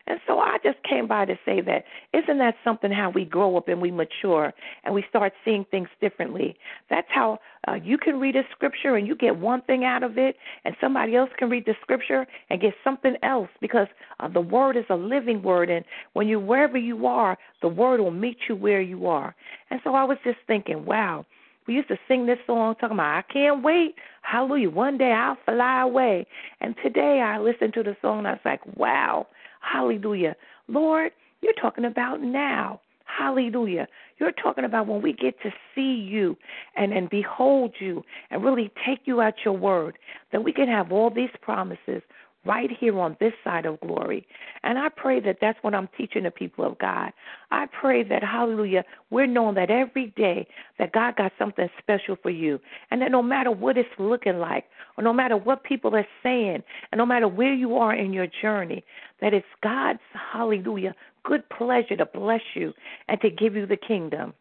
And 0.06 0.20
so 0.26 0.38
I 0.38 0.58
just 0.62 0.76
came 0.82 1.06
by 1.06 1.24
to 1.24 1.38
say 1.46 1.62
that 1.62 1.84
isn't 2.12 2.38
that 2.38 2.56
something 2.62 2.90
how 2.92 3.10
we 3.10 3.24
grow 3.24 3.56
up 3.56 3.68
and 3.68 3.80
we 3.80 3.90
mature 3.90 4.52
and 4.84 4.94
we 4.94 5.02
start 5.08 5.32
seeing 5.44 5.64
things 5.70 5.88
differently? 6.00 6.56
That's 6.90 7.06
how 7.08 7.38
uh, 7.66 7.74
you 7.74 7.96
can 7.96 8.20
read 8.20 8.36
a 8.36 8.42
scripture 8.52 8.96
and 8.96 9.06
you 9.06 9.16
get 9.16 9.38
one 9.38 9.62
thing 9.62 9.84
out 9.84 10.02
of 10.02 10.18
it, 10.18 10.36
and 10.66 10.76
somebody 10.78 11.16
else 11.16 11.30
can 11.38 11.48
read 11.48 11.64
the 11.64 11.74
scripture 11.80 12.26
and 12.50 12.60
get 12.60 12.74
something 12.82 13.16
else 13.22 13.48
because 13.62 13.86
uh, 14.20 14.28
the 14.28 14.42
word 14.42 14.76
is 14.76 14.84
a 14.90 14.94
living 14.96 15.42
word, 15.42 15.70
and 15.70 15.84
when 16.12 16.28
you 16.28 16.38
wherever 16.38 16.76
you 16.76 17.06
are, 17.06 17.38
the 17.62 17.68
word 17.68 18.00
will 18.00 18.10
meet 18.10 18.36
you 18.46 18.56
where 18.56 18.82
you 18.82 19.06
are. 19.06 19.34
And 19.70 19.80
so 19.84 19.94
I 19.94 20.04
was 20.04 20.18
just 20.22 20.38
thinking, 20.46 20.84
wow. 20.84 21.24
We 21.66 21.74
used 21.74 21.88
to 21.88 21.98
sing 22.06 22.26
this 22.26 22.38
song 22.46 22.74
talking 22.74 22.96
about, 22.96 23.16
I 23.16 23.32
can't 23.32 23.62
wait. 23.62 23.94
Hallelujah. 24.22 24.70
One 24.70 24.98
day 24.98 25.12
I'll 25.12 25.38
fly 25.44 25.82
away. 25.82 26.26
And 26.60 26.74
today 26.82 27.20
I 27.20 27.38
listened 27.38 27.74
to 27.74 27.82
the 27.82 27.96
song 28.02 28.18
and 28.18 28.28
I 28.28 28.32
was 28.32 28.40
like, 28.44 28.60
wow, 28.76 29.26
hallelujah. 29.60 30.36
Lord, 30.68 31.12
you're 31.40 31.54
talking 31.54 31.84
about 31.84 32.20
now. 32.20 32.80
Hallelujah. 33.04 33.86
You're 34.18 34.32
talking 34.32 34.64
about 34.64 34.86
when 34.86 35.02
we 35.02 35.12
get 35.12 35.40
to 35.42 35.50
see 35.74 35.92
you 35.92 36.36
and, 36.76 36.92
and 36.92 37.08
behold 37.10 37.74
you 37.78 38.02
and 38.30 38.42
really 38.44 38.72
take 38.86 39.00
you 39.04 39.20
at 39.20 39.34
your 39.44 39.54
word, 39.54 39.98
that 40.32 40.42
we 40.42 40.52
can 40.52 40.68
have 40.68 40.90
all 40.90 41.10
these 41.10 41.30
promises 41.40 42.02
right 42.44 42.70
here 42.70 42.98
on 42.98 43.16
this 43.20 43.32
side 43.42 43.66
of 43.66 43.80
glory. 43.80 44.26
And 44.62 44.78
I 44.78 44.88
pray 44.88 45.20
that 45.20 45.38
that's 45.40 45.58
what 45.62 45.74
I'm 45.74 45.88
teaching 45.96 46.24
the 46.24 46.30
people 46.30 46.64
of 46.64 46.78
God. 46.78 47.12
I 47.50 47.66
pray 47.66 48.02
that, 48.04 48.22
hallelujah, 48.22 48.84
we're 49.10 49.26
knowing 49.26 49.54
that 49.56 49.70
every 49.70 50.12
day 50.16 50.46
that 50.78 50.92
God 50.92 51.16
got 51.16 51.32
something 51.38 51.68
special 51.78 52.16
for 52.22 52.30
you. 52.30 52.58
And 52.90 53.00
that 53.02 53.10
no 53.10 53.22
matter 53.22 53.50
what 53.50 53.78
it's 53.78 53.88
looking 53.98 54.38
like, 54.38 54.64
or 54.96 55.04
no 55.04 55.12
matter 55.12 55.36
what 55.36 55.64
people 55.64 55.94
are 55.96 56.06
saying, 56.22 56.62
and 56.92 56.98
no 56.98 57.06
matter 57.06 57.28
where 57.28 57.54
you 57.54 57.76
are 57.76 57.94
in 57.94 58.12
your 58.12 58.28
journey, 58.42 58.84
that 59.20 59.34
it's 59.34 59.46
God's, 59.62 60.00
hallelujah, 60.32 60.94
good 61.24 61.48
pleasure 61.48 61.96
to 61.96 62.06
bless 62.06 62.42
you 62.54 62.72
and 63.08 63.20
to 63.20 63.30
give 63.30 63.56
you 63.56 63.66
the 63.66 63.76
kingdom. 63.76 64.34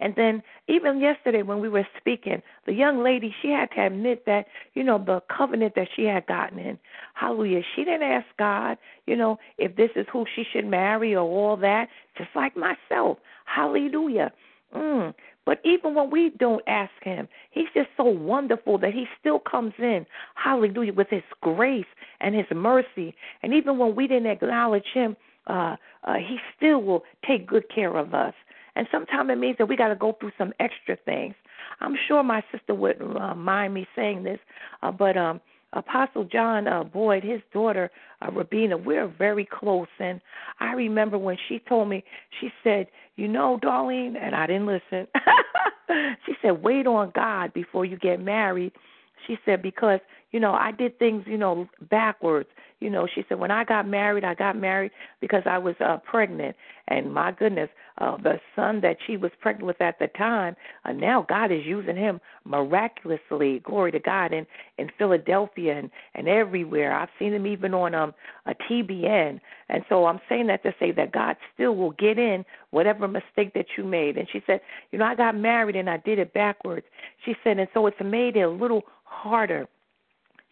And 0.00 0.14
then 0.16 0.42
even 0.68 1.00
yesterday 1.00 1.42
when 1.42 1.60
we 1.60 1.68
were 1.68 1.86
speaking, 1.98 2.42
the 2.66 2.72
young 2.72 3.02
lady 3.02 3.34
she 3.42 3.48
had 3.48 3.70
to 3.72 3.86
admit 3.86 4.24
that 4.26 4.46
you 4.74 4.84
know 4.84 4.98
the 4.98 5.20
covenant 5.34 5.74
that 5.74 5.88
she 5.94 6.04
had 6.04 6.26
gotten 6.26 6.58
in. 6.58 6.78
Hallelujah. 7.14 7.62
She 7.74 7.84
didn't 7.84 8.02
ask 8.04 8.26
God, 8.38 8.78
you 9.06 9.16
know, 9.16 9.38
if 9.58 9.76
this 9.76 9.90
is 9.96 10.06
who 10.12 10.24
she 10.34 10.44
should 10.52 10.66
marry 10.66 11.14
or 11.14 11.22
all 11.22 11.56
that. 11.56 11.88
Just 12.16 12.30
like 12.34 12.56
myself. 12.56 13.18
Hallelujah. 13.44 14.32
Mm. 14.74 15.14
But 15.48 15.60
even 15.64 15.94
when 15.94 16.10
we 16.10 16.30
don't 16.38 16.62
ask 16.66 16.92
him, 17.02 17.26
he's 17.50 17.68
just 17.72 17.88
so 17.96 18.04
wonderful 18.04 18.76
that 18.78 18.92
he 18.92 19.06
still 19.18 19.38
comes 19.38 19.72
in, 19.78 20.04
hallelujah, 20.34 20.92
with 20.92 21.08
his 21.08 21.22
grace 21.40 21.86
and 22.20 22.34
his 22.34 22.44
mercy. 22.54 23.14
And 23.42 23.54
even 23.54 23.78
when 23.78 23.96
we 23.96 24.06
didn't 24.06 24.30
acknowledge 24.30 24.84
him, 24.92 25.16
uh, 25.46 25.76
uh, 26.04 26.16
he 26.16 26.36
still 26.54 26.82
will 26.82 27.04
take 27.26 27.46
good 27.46 27.64
care 27.74 27.96
of 27.96 28.12
us. 28.12 28.34
And 28.78 28.86
sometimes 28.92 29.28
it 29.28 29.38
means 29.38 29.58
that 29.58 29.66
we 29.66 29.76
got 29.76 29.88
to 29.88 29.96
go 29.96 30.16
through 30.20 30.30
some 30.38 30.52
extra 30.60 30.96
things. 31.04 31.34
I'm 31.80 31.96
sure 32.06 32.22
my 32.22 32.44
sister 32.52 32.74
wouldn't 32.74 33.20
uh, 33.20 33.34
mind 33.34 33.74
me 33.74 33.88
saying 33.96 34.22
this, 34.22 34.38
uh, 34.84 34.92
but 34.92 35.16
um, 35.16 35.40
Apostle 35.72 36.22
John 36.22 36.68
uh, 36.68 36.84
Boyd, 36.84 37.24
his 37.24 37.40
daughter 37.52 37.90
uh, 38.22 38.30
Rabina, 38.30 38.82
we're 38.82 39.08
very 39.08 39.44
close. 39.44 39.88
And 39.98 40.20
I 40.60 40.74
remember 40.74 41.18
when 41.18 41.36
she 41.48 41.58
told 41.68 41.88
me, 41.88 42.04
she 42.40 42.50
said, 42.62 42.86
"You 43.16 43.26
know, 43.26 43.58
Darlene," 43.60 44.16
and 44.16 44.32
I 44.36 44.46
didn't 44.46 44.66
listen. 44.66 45.08
she 46.24 46.34
said, 46.40 46.62
"Wait 46.62 46.86
on 46.86 47.10
God 47.16 47.52
before 47.52 47.84
you 47.84 47.98
get 47.98 48.20
married." 48.20 48.72
She 49.26 49.36
said 49.44 49.60
because 49.60 49.98
you 50.30 50.38
know 50.38 50.52
I 50.52 50.70
did 50.70 51.00
things 51.00 51.24
you 51.26 51.36
know 51.36 51.68
backwards. 51.90 52.48
You 52.80 52.90
know, 52.90 53.08
she 53.12 53.24
said 53.28 53.38
when 53.38 53.50
I 53.50 53.64
got 53.64 53.88
married, 53.88 54.24
I 54.24 54.34
got 54.34 54.56
married 54.56 54.92
because 55.20 55.42
I 55.46 55.58
was 55.58 55.74
uh, 55.80 55.98
pregnant, 55.98 56.54
and 56.86 57.12
my 57.12 57.32
goodness, 57.32 57.68
uh, 57.98 58.16
the 58.18 58.40
son 58.54 58.80
that 58.82 58.98
she 59.04 59.16
was 59.16 59.32
pregnant 59.40 59.66
with 59.66 59.80
at 59.80 59.98
the 59.98 60.06
time, 60.16 60.54
uh, 60.84 60.92
now 60.92 61.26
God 61.28 61.50
is 61.50 61.66
using 61.66 61.96
him 61.96 62.20
miraculously. 62.44 63.60
Glory 63.64 63.90
to 63.92 63.98
God 63.98 64.32
in 64.32 64.46
in 64.78 64.90
Philadelphia 64.96 65.76
and 65.76 65.90
and 66.14 66.28
everywhere. 66.28 66.94
I've 66.94 67.08
seen 67.18 67.32
him 67.32 67.46
even 67.46 67.74
on 67.74 67.94
um 67.94 68.14
a 68.46 68.54
TBN, 68.54 69.40
and 69.68 69.84
so 69.88 70.06
I'm 70.06 70.20
saying 70.28 70.46
that 70.46 70.62
to 70.62 70.72
say 70.78 70.92
that 70.92 71.12
God 71.12 71.36
still 71.54 71.74
will 71.74 71.92
get 71.92 72.18
in 72.18 72.44
whatever 72.70 73.08
mistake 73.08 73.54
that 73.54 73.66
you 73.76 73.84
made. 73.84 74.16
And 74.16 74.28
she 74.32 74.42
said, 74.46 74.60
you 74.92 74.98
know, 74.98 75.04
I 75.04 75.14
got 75.16 75.36
married 75.36 75.76
and 75.76 75.90
I 75.90 75.96
did 75.96 76.18
it 76.18 76.32
backwards. 76.32 76.86
She 77.24 77.34
said, 77.42 77.58
and 77.58 77.68
so 77.74 77.86
it's 77.86 77.96
made 78.04 78.36
it 78.36 78.42
a 78.42 78.48
little 78.48 78.82
harder 79.04 79.66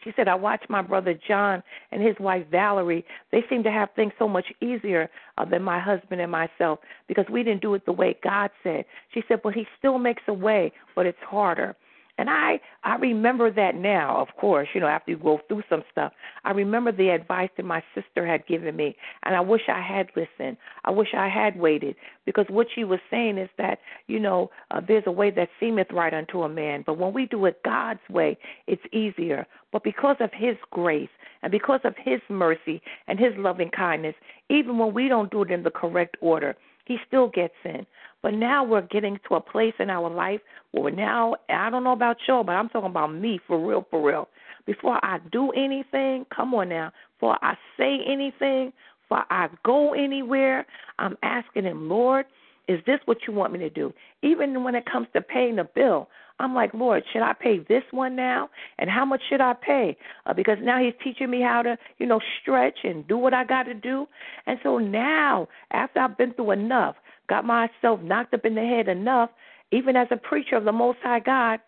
she 0.06 0.12
said, 0.14 0.28
I 0.28 0.36
watched 0.36 0.70
my 0.70 0.82
brother 0.82 1.18
John 1.26 1.64
and 1.90 2.00
his 2.00 2.14
wife 2.20 2.46
Valerie. 2.48 3.04
They 3.32 3.42
seem 3.50 3.64
to 3.64 3.72
have 3.72 3.88
things 3.96 4.12
so 4.20 4.28
much 4.28 4.46
easier 4.60 5.10
uh, 5.36 5.44
than 5.44 5.64
my 5.64 5.80
husband 5.80 6.20
and 6.20 6.30
myself 6.30 6.78
because 7.08 7.24
we 7.28 7.42
didn't 7.42 7.60
do 7.60 7.74
it 7.74 7.84
the 7.86 7.92
way 7.92 8.16
God 8.22 8.50
said. 8.62 8.84
She 9.12 9.24
said, 9.26 9.40
but 9.42 9.52
he 9.52 9.66
still 9.76 9.98
makes 9.98 10.22
a 10.28 10.32
way, 10.32 10.72
but 10.94 11.06
it's 11.06 11.18
harder. 11.28 11.74
And 12.18 12.30
I 12.30 12.60
I 12.82 12.96
remember 12.96 13.50
that 13.50 13.74
now, 13.74 14.16
of 14.20 14.28
course, 14.40 14.68
you 14.74 14.80
know, 14.80 14.86
after 14.86 15.10
you 15.10 15.18
go 15.18 15.40
through 15.48 15.62
some 15.68 15.82
stuff. 15.90 16.12
I 16.44 16.52
remember 16.52 16.92
the 16.92 17.10
advice 17.10 17.50
that 17.56 17.66
my 17.66 17.82
sister 17.94 18.26
had 18.26 18.46
given 18.46 18.74
me, 18.74 18.96
and 19.24 19.34
I 19.34 19.40
wish 19.40 19.62
I 19.68 19.82
had 19.82 20.08
listened. 20.16 20.56
I 20.84 20.90
wish 20.90 21.08
I 21.16 21.28
had 21.28 21.58
waited 21.58 21.96
because 22.24 22.46
what 22.48 22.68
she 22.74 22.84
was 22.84 23.00
saying 23.10 23.38
is 23.38 23.50
that, 23.58 23.80
you 24.06 24.18
know, 24.20 24.50
uh, 24.70 24.80
there's 24.86 25.04
a 25.06 25.12
way 25.12 25.30
that 25.32 25.48
seemeth 25.60 25.88
right 25.92 26.14
unto 26.14 26.42
a 26.42 26.48
man, 26.48 26.84
but 26.86 26.98
when 26.98 27.12
we 27.12 27.26
do 27.26 27.44
it 27.46 27.62
God's 27.64 28.00
way, 28.08 28.38
it's 28.66 28.82
easier. 28.92 29.46
But 29.72 29.84
because 29.84 30.16
of 30.20 30.30
his 30.32 30.56
grace 30.70 31.10
and 31.42 31.52
because 31.52 31.80
of 31.84 31.94
his 32.02 32.20
mercy 32.30 32.80
and 33.08 33.18
his 33.18 33.32
loving 33.36 33.70
kindness, 33.70 34.14
even 34.48 34.78
when 34.78 34.94
we 34.94 35.08
don't 35.08 35.30
do 35.30 35.42
it 35.42 35.50
in 35.50 35.64
the 35.64 35.70
correct 35.70 36.16
order, 36.20 36.56
he 36.86 36.96
still 37.06 37.28
gets 37.28 37.54
in. 37.64 37.86
But 38.22 38.34
now 38.34 38.64
we're 38.64 38.82
getting 38.82 39.18
to 39.28 39.34
a 39.34 39.40
place 39.40 39.74
in 39.78 39.90
our 39.90 40.08
life 40.08 40.40
where 40.72 40.92
now, 40.92 41.34
I 41.50 41.70
don't 41.70 41.84
know 41.84 41.92
about 41.92 42.16
y'all, 42.26 42.44
but 42.44 42.52
I'm 42.52 42.68
talking 42.68 42.90
about 42.90 43.12
me 43.12 43.40
for 43.46 43.64
real, 43.64 43.86
for 43.90 44.06
real. 44.06 44.28
Before 44.66 44.98
I 45.04 45.18
do 45.30 45.50
anything, 45.52 46.26
come 46.34 46.54
on 46.54 46.70
now, 46.70 46.92
before 47.16 47.38
I 47.42 47.54
say 47.76 47.98
anything, 48.06 48.72
before 49.02 49.24
I 49.30 49.48
go 49.64 49.94
anywhere, 49.94 50.66
I'm 50.98 51.16
asking 51.22 51.64
Him, 51.64 51.88
Lord, 51.88 52.26
is 52.68 52.80
this 52.86 52.98
what 53.04 53.18
you 53.26 53.32
want 53.32 53.52
me 53.52 53.60
to 53.60 53.70
do? 53.70 53.92
Even 54.22 54.64
when 54.64 54.74
it 54.74 54.90
comes 54.90 55.06
to 55.14 55.20
paying 55.20 55.56
the 55.56 55.68
bill, 55.74 56.08
I'm 56.38 56.54
like, 56.54 56.74
Lord, 56.74 57.02
should 57.12 57.22
I 57.22 57.32
pay 57.32 57.58
this 57.60 57.82
one 57.90 58.14
now? 58.14 58.50
And 58.78 58.90
how 58.90 59.04
much 59.04 59.22
should 59.28 59.40
I 59.40 59.54
pay? 59.54 59.96
Uh, 60.26 60.34
because 60.34 60.58
now 60.60 60.82
He's 60.82 60.94
teaching 61.02 61.30
me 61.30 61.40
how 61.40 61.62
to, 61.62 61.78
you 61.98 62.06
know, 62.06 62.20
stretch 62.42 62.78
and 62.84 63.06
do 63.06 63.16
what 63.16 63.34
I 63.34 63.44
got 63.44 63.64
to 63.64 63.74
do. 63.74 64.06
And 64.46 64.58
so 64.62 64.78
now, 64.78 65.48
after 65.70 66.00
I've 66.00 66.18
been 66.18 66.34
through 66.34 66.52
enough, 66.52 66.96
got 67.28 67.44
myself 67.44 68.00
knocked 68.02 68.34
up 68.34 68.44
in 68.44 68.54
the 68.54 68.60
head 68.60 68.88
enough, 68.88 69.30
even 69.72 69.96
as 69.96 70.08
a 70.10 70.16
preacher 70.16 70.56
of 70.56 70.64
the 70.64 70.72
Most 70.72 70.98
High 71.02 71.20
God, 71.20 71.60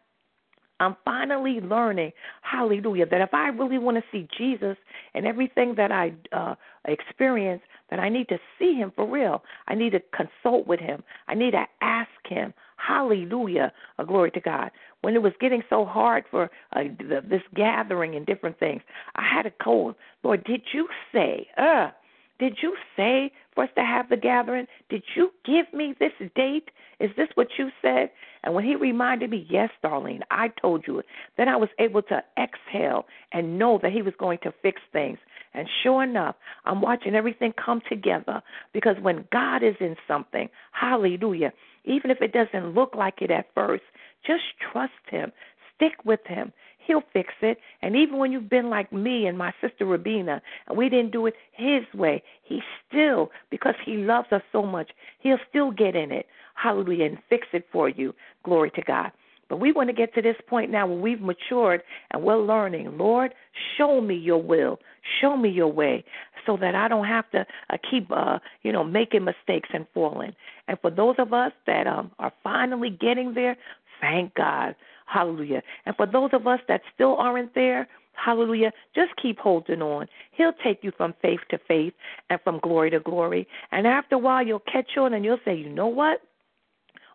I'm 0.81 0.97
finally 1.05 1.61
learning, 1.61 2.13
hallelujah, 2.43 3.07
that 3.07 3.21
if 3.21 3.35
I 3.35 3.49
really 3.49 3.79
want 3.79 3.97
to 3.97 4.05
see 4.13 4.29
Jesus 4.39 4.77
and 5.15 5.27
everything 5.27 5.75
that 5.77 5.91
I 5.91 6.13
uh, 6.33 6.55
experience, 6.87 7.63
that 7.91 7.99
I 7.99 8.09
need 8.09 8.29
to 8.29 8.39
see 8.59 8.75
him 8.75 8.93
for 8.95 9.07
real. 9.07 9.43
I 9.67 9.75
need 9.75 9.91
to 9.91 10.01
consult 10.15 10.67
with 10.67 10.79
him. 10.79 11.03
I 11.27 11.35
need 11.35 11.53
to 11.53 11.65
ask 11.81 12.11
him, 12.29 12.55
hallelujah, 12.79 13.73
a 13.99 14.05
glory 14.05 14.31
to 14.33 14.41
God. 14.41 14.71
When 15.03 15.15
it 15.15 15.23
was 15.23 15.33
getting 15.41 15.63
so 15.69 15.85
hard 15.85 16.25
for 16.31 16.51
uh, 16.75 16.85
this 17.01 17.43
gathering 17.55 18.15
and 18.15 18.25
different 18.25 18.59
things, 18.59 18.83
I 19.15 19.23
had 19.23 19.47
a 19.47 19.51
call, 19.51 19.95
Lord, 20.23 20.45
did 20.45 20.63
you 20.73 20.89
say, 21.13 21.47
uh, 21.57 21.91
did 22.39 22.59
you 22.63 22.77
say 22.97 23.33
for 23.55 23.65
us 23.65 23.71
to 23.77 23.83
have 23.85 24.09
the 24.09 24.17
gathering? 24.17 24.67
Did 24.89 25.03
you 25.15 25.33
give 25.45 25.67
me 25.73 25.95
this 25.99 26.13
date? 26.35 26.71
Is 27.01 27.11
this 27.17 27.29
what 27.35 27.49
you 27.59 27.71
said? 27.83 28.11
And 28.45 28.55
when 28.55 28.65
he 28.65 28.77
reminded 28.77 29.31
me, 29.31 29.47
yes, 29.51 29.71
Darlene, 29.85 30.23
I 30.31 30.49
told 30.61 30.85
you, 30.87 31.03
then 31.37 31.49
I 31.49 31.57
was 31.57 31.69
able 31.79 32.03
to 32.03 32.23
exhale 32.39 33.07
and 33.33 33.59
know 33.59 33.79
that 33.83 33.93
he 33.93 34.03
was 34.03 34.15
going 34.19 34.39
to 34.45 34.55
fix 34.63 34.81
things. 34.93 35.19
And 35.55 35.69
sure 35.83 36.03
enough, 36.05 36.37
I'm 36.65 36.81
watching 36.81 37.15
everything 37.15 37.53
come 37.53 37.81
together 37.89 38.43
because 38.73 38.97
when 39.01 39.27
God 39.33 39.63
is 39.63 39.77
in 39.81 39.97
something, 40.07 40.49
hallelujah, 40.73 41.53
even 41.85 42.11
if 42.11 42.21
it 42.21 42.33
doesn't 42.33 42.75
look 42.75 42.95
like 42.95 43.23
it 43.23 43.31
at 43.31 43.47
first, 43.55 43.83
Just 44.27 44.45
trust 44.73 44.93
Him. 45.11 45.33
Stick 45.77 46.05
with 46.05 46.21
Him. 46.27 46.53
He'll 46.79 47.03
fix 47.13 47.35
it. 47.43 47.59
And 47.83 47.95
even 47.95 48.19
when 48.19 48.33
you've 48.33 48.49
been 48.49 48.71
like 48.71 48.93
me 48.93 49.27
and 49.27 49.37
my 49.37 49.53
sister 49.61 49.85
Rabina, 49.85 50.41
and 50.67 50.77
we 50.77 50.89
didn't 50.89 51.13
do 51.13 51.27
it 51.27 51.35
His 51.53 51.83
way, 51.95 52.23
He 52.43 52.61
still, 52.87 53.31
because 53.51 53.75
He 53.85 53.99
loves 53.99 54.29
us 54.33 54.43
so 54.53 54.63
much, 54.63 54.91
He'll 55.21 55.39
still 55.49 55.71
get 55.71 55.95
in 55.95 56.11
it. 56.13 56.27
Hallelujah, 56.55 57.07
and 57.07 57.19
fix 57.29 57.47
it 57.53 57.67
for 57.71 57.89
you. 57.89 58.15
Glory 58.43 58.71
to 58.73 58.83
God. 58.83 59.13
But 59.49 59.61
we 59.61 59.73
want 59.73 59.89
to 59.89 59.95
get 59.95 60.15
to 60.15 60.23
this 60.23 60.37
point 60.47 60.71
now 60.71 60.87
where 60.87 60.99
we've 60.99 61.21
matured 61.21 61.83
and 62.11 62.23
we're 62.23 62.39
learning. 62.39 62.99
Lord, 62.99 63.35
show 63.77 64.01
me 64.01 64.15
your 64.15 64.43
will. 64.43 64.79
Show 65.21 65.37
me 65.37 65.49
your 65.49 65.73
way 65.73 66.05
so 66.47 66.57
that 66.59 66.75
I 66.75 66.89
don't 66.89 67.07
have 67.07 67.31
to 67.31 67.47
uh, 67.71 67.77
keep, 67.91 68.11
uh, 68.11 68.39
you 68.63 68.73
know, 68.73 68.85
making 68.85 69.25
mistakes 69.25 69.69
and 69.73 69.87
falling. 69.95 70.33
And 70.67 70.79
for 70.81 70.91
those 70.91 71.17
of 71.19 71.33
us 71.33 71.53
that 71.67 71.87
um, 71.87 72.11
are 72.19 72.33
finally 72.43 72.91
getting 72.91 73.35
there, 73.35 73.57
thank 74.01 74.35
God. 74.35 74.75
Hallelujah. 75.07 75.63
And 75.87 75.97
for 75.97 76.07
those 76.07 76.31
of 76.33 76.47
us 76.47 76.61
that 76.69 76.83
still 76.95 77.17
aren't 77.17 77.55
there, 77.55 77.89
Hallelujah. 78.25 78.73
Just 78.95 79.13
keep 79.21 79.39
holding 79.39 79.81
on. 79.81 80.09
He'll 80.33 80.53
take 80.65 80.83
you 80.83 80.93
from 80.97 81.15
faith 81.23 81.41
to 81.51 81.59
faith 81.69 81.95
and 82.31 82.41
from 82.43 82.59
glory 82.59 82.91
to 82.91 83.01
glory. 83.01 83.47
And 83.71 83.87
after 83.87 84.17
a 84.17 84.19
while, 84.19 84.45
you'll 84.45 84.59
catch 84.61 84.97
on 84.97 85.15
and 85.15 85.25
you'll 85.25 85.39
say, 85.45 85.55
you 85.55 85.69
know 85.69 85.87
what? 85.87 86.21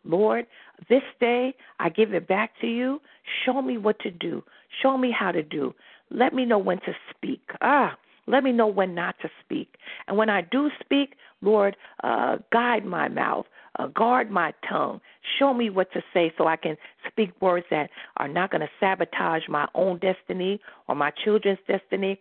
Lord, 0.06 0.46
this 0.90 1.04
day 1.20 1.56
I 1.80 1.90
give 1.90 2.14
it 2.14 2.28
back 2.28 2.52
to 2.62 2.68
you. 2.68 3.00
Show 3.46 3.62
me 3.62 3.78
what 3.78 4.00
to 4.00 4.12
do. 4.12 4.44
Show 4.82 4.98
me 4.98 5.12
how 5.18 5.32
to 5.32 5.44
do. 5.44 5.74
Let 6.10 6.34
me 6.34 6.46
know 6.46 6.58
when 6.58 6.80
to 6.80 6.94
speak. 7.10 7.42
Ah, 7.62 7.98
let 8.28 8.44
me 8.44 8.52
know 8.52 8.68
when 8.68 8.96
not 8.96 9.16
to 9.22 9.30
speak. 9.44 9.76
And 10.08 10.18
when 10.18 10.30
I 10.30 10.42
do 10.42 10.70
speak, 10.80 11.16
Lord, 11.42 11.76
uh, 12.04 12.38
guide 12.52 12.86
my 12.86 13.10
mouth, 13.10 13.46
uh, 13.80 13.88
guard 13.88 14.32
my 14.32 14.54
tongue. 14.70 15.02
Show 15.40 15.54
me 15.54 15.70
what 15.70 15.92
to 15.94 16.02
say 16.14 16.32
so 16.38 16.48
I 16.48 16.56
can 16.56 16.78
speak 17.10 17.30
words 17.42 17.66
that 17.70 17.90
are 18.18 18.28
not 18.28 18.52
going 18.52 18.62
to 18.62 18.70
sabotage 18.80 19.44
my 19.50 19.68
own 19.76 20.00
destiny 20.00 20.62
or 20.88 20.96
my 20.96 21.12
children's 21.24 21.60
destiny. 21.68 22.20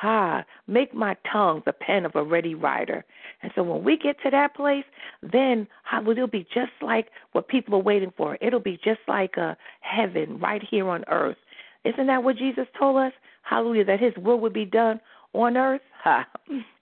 Ha, 0.00 0.44
make 0.66 0.92
my 0.92 1.16
tongue 1.30 1.62
the 1.64 1.72
pen 1.72 2.04
of 2.04 2.16
a 2.16 2.22
ready 2.22 2.54
writer. 2.54 3.04
And 3.42 3.52
so 3.54 3.62
when 3.62 3.84
we 3.84 3.96
get 3.96 4.20
to 4.22 4.30
that 4.30 4.54
place, 4.54 4.84
then 5.22 5.68
it'll 6.08 6.26
be 6.26 6.46
just 6.52 6.72
like 6.82 7.08
what 7.32 7.48
people 7.48 7.74
are 7.74 7.82
waiting 7.82 8.12
for. 8.16 8.36
It'll 8.40 8.60
be 8.60 8.78
just 8.82 9.00
like 9.06 9.36
a 9.36 9.56
heaven 9.80 10.38
right 10.38 10.62
here 10.68 10.88
on 10.88 11.04
earth. 11.08 11.36
Isn't 11.84 12.06
that 12.08 12.24
what 12.24 12.36
Jesus 12.36 12.66
told 12.78 12.96
us? 12.98 13.12
Hallelujah, 13.42 13.84
that 13.84 14.00
his 14.00 14.14
will 14.16 14.40
would 14.40 14.52
be 14.52 14.64
done 14.64 15.00
on 15.32 15.56
earth 15.56 15.82
ha, 16.02 16.26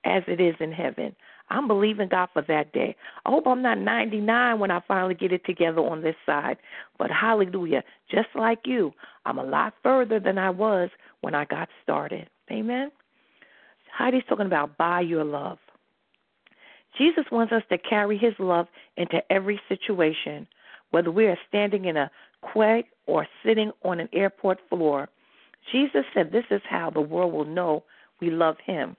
as 0.05 0.23
it 0.27 0.41
is 0.41 0.55
in 0.61 0.73
heaven. 0.73 1.15
I'm 1.51 1.69
believing 1.69 2.09
God 2.09 2.31
for 2.33 2.43
that 2.43 2.73
day. 2.73 2.97
I 3.27 3.31
hope 3.31 3.47
I'm 3.47 3.61
not 3.61 3.79
99 3.79 4.59
when 4.59 4.71
I 4.71 4.81
finally 4.89 5.15
get 5.15 5.33
it 5.33 5.45
together 5.45 5.81
on 5.81 6.01
this 6.01 6.17
side. 6.25 6.57
But 6.99 7.11
hallelujah, 7.11 7.83
just 8.11 8.29
like 8.35 8.61
you, 8.65 8.93
I'm 9.27 9.39
a 9.39 9.45
lot 9.45 9.75
further 9.83 10.19
than 10.19 10.39
I 10.39 10.49
was 10.49 10.89
when 11.21 11.35
I 11.35 11.45
got 11.45 11.69
started. 11.83 12.31
Amen. 12.51 12.91
Heidi's 13.93 14.25
talking 14.29 14.47
about 14.47 14.77
by 14.77 15.01
your 15.01 15.25
love. 15.25 15.59
Jesus 16.99 17.25
wants 17.31 17.53
us 17.53 17.63
to 17.71 17.79
carry 17.79 18.19
his 18.19 18.35
love 18.39 18.67
into 18.97 19.23
every 19.31 19.61
situation, 19.69 20.47
whether 20.91 21.11
we 21.11 21.27
are 21.27 21.39
standing 21.49 21.87
in 21.87 21.97
a 21.97 22.11
quay 22.53 22.85
or 23.07 23.27
sitting 23.45 23.71
on 23.85 24.01
an 24.01 24.09
airport 24.13 24.59
floor. 24.69 25.09
Jesus 25.71 26.05
said 26.13 26.33
this 26.33 26.45
is 26.51 26.61
how 26.69 26.91
the 26.91 27.01
world 27.01 27.33
will 27.33 27.45
know 27.45 27.85
we 28.21 28.31
love 28.31 28.57
him. 28.65 28.97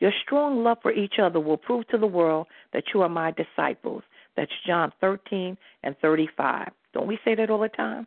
Your 0.00 0.12
strong 0.22 0.62
love 0.62 0.78
for 0.82 0.92
each 0.92 1.14
other 1.22 1.40
will 1.40 1.56
prove 1.56 1.86
to 1.88 1.98
the 1.98 2.06
world 2.06 2.46
that 2.72 2.84
you 2.92 3.02
are 3.02 3.08
my 3.08 3.32
disciples. 3.32 4.02
That's 4.36 4.50
John 4.66 4.92
13 5.00 5.56
and 5.82 5.96
35. 6.02 6.70
Don't 6.92 7.06
we 7.06 7.18
say 7.24 7.34
that 7.36 7.50
all 7.50 7.60
the 7.60 7.68
time? 7.68 8.06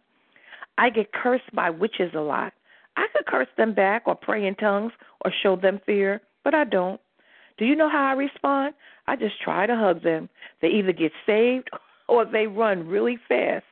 I 0.77 0.89
get 0.89 1.11
cursed 1.11 1.51
by 1.53 1.69
witches 1.69 2.11
a 2.13 2.19
lot. 2.19 2.53
I 2.97 3.05
could 3.13 3.27
curse 3.27 3.47
them 3.57 3.73
back 3.73 4.03
or 4.07 4.15
pray 4.15 4.45
in 4.45 4.55
tongues 4.55 4.91
or 5.23 5.31
show 5.43 5.55
them 5.55 5.79
fear, 5.85 6.19
but 6.43 6.53
I 6.53 6.63
don't. 6.63 6.99
Do 7.57 7.65
you 7.65 7.75
know 7.75 7.89
how 7.89 8.05
I 8.07 8.13
respond? 8.13 8.73
I 9.07 9.15
just 9.15 9.41
try 9.41 9.65
to 9.65 9.75
hug 9.75 10.03
them. 10.03 10.29
They 10.61 10.67
either 10.69 10.91
get 10.91 11.11
saved 11.25 11.69
or 12.09 12.25
they 12.25 12.47
run 12.47 12.87
really 12.87 13.17
fast. 13.29 13.65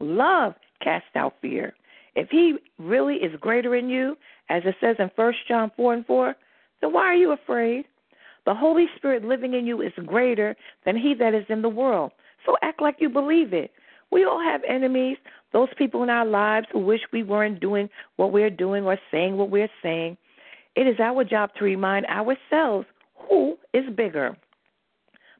Love 0.00 0.54
casts 0.82 1.08
out 1.16 1.34
fear. 1.42 1.74
If 2.14 2.30
he 2.30 2.56
really 2.78 3.16
is 3.16 3.38
greater 3.40 3.74
in 3.74 3.88
you, 3.88 4.16
as 4.48 4.62
it 4.64 4.76
says 4.80 4.96
in 4.98 5.10
First 5.14 5.38
John 5.46 5.70
4 5.76 5.94
and 5.94 6.06
4, 6.06 6.34
then 6.80 6.92
why 6.92 7.02
are 7.02 7.14
you 7.14 7.32
afraid? 7.32 7.84
The 8.46 8.54
Holy 8.54 8.86
Spirit 8.96 9.24
living 9.24 9.54
in 9.54 9.66
you 9.66 9.82
is 9.82 9.92
greater 10.06 10.56
than 10.84 10.96
he 10.96 11.14
that 11.18 11.34
is 11.34 11.44
in 11.48 11.62
the 11.62 11.68
world. 11.68 12.12
So 12.46 12.56
act 12.62 12.80
like 12.80 12.96
you 13.00 13.08
believe 13.08 13.52
it. 13.52 13.72
We 14.10 14.24
all 14.24 14.42
have 14.42 14.62
enemies, 14.66 15.18
those 15.52 15.68
people 15.76 16.02
in 16.02 16.10
our 16.10 16.26
lives 16.26 16.66
who 16.72 16.80
wish 16.80 17.00
we 17.12 17.22
weren't 17.22 17.60
doing 17.60 17.88
what 18.16 18.32
we're 18.32 18.50
doing 18.50 18.84
or 18.84 18.98
saying 19.10 19.36
what 19.36 19.50
we're 19.50 19.70
saying. 19.82 20.16
It 20.76 20.86
is 20.86 21.00
our 21.00 21.24
job 21.24 21.50
to 21.58 21.64
remind 21.64 22.06
ourselves 22.06 22.86
who 23.28 23.56
is 23.74 23.84
bigger. 23.96 24.36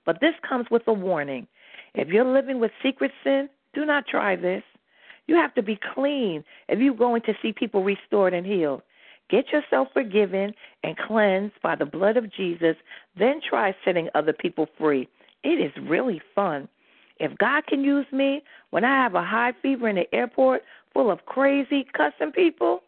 But 0.05 0.21
this 0.21 0.35
comes 0.49 0.67
with 0.71 0.83
a 0.87 0.93
warning. 0.93 1.47
If 1.95 2.09
you're 2.09 2.25
living 2.25 2.61
with 2.61 2.71
secret 2.83 3.13
sin, 3.25 3.49
do 3.75 3.85
not 3.85 4.07
try 4.07 4.37
this. 4.37 4.63
You 5.27 5.37
have 5.37 5.55
to 5.55 5.63
be 5.63 5.79
clean 5.95 6.45
if 6.69 6.79
you're 6.79 6.95
going 6.95 7.23
to 7.23 7.35
see 7.43 7.53
people 7.53 7.85
restored 7.85 8.35
and 8.35 8.47
healed. 8.47 8.83
Get 9.31 9.53
yourself 9.53 9.89
forgiven 9.93 10.55
and 10.83 10.97
cleansed 10.97 11.61
by 11.63 11.77
the 11.77 11.85
blood 11.85 12.17
of 12.17 12.33
Jesus, 12.33 12.77
then 13.19 13.41
try 13.47 13.77
setting 13.85 14.09
other 14.15 14.33
people 14.33 14.67
free. 14.79 15.09
It 15.45 15.61
is 15.61 15.73
really 15.87 16.23
fun. 16.35 16.69
If 17.21 17.37
God 17.39 17.67
can 17.67 17.83
use 17.83 18.07
me 18.13 18.43
when 18.71 18.85
I 18.85 19.03
have 19.03 19.15
a 19.15 19.25
high 19.25 19.53
fever 19.61 19.89
in 19.89 19.97
the 19.97 20.15
airport 20.15 20.63
full 20.93 21.11
of 21.11 21.27
crazy 21.27 21.87
cussing 21.93 22.33
people, 22.33 22.83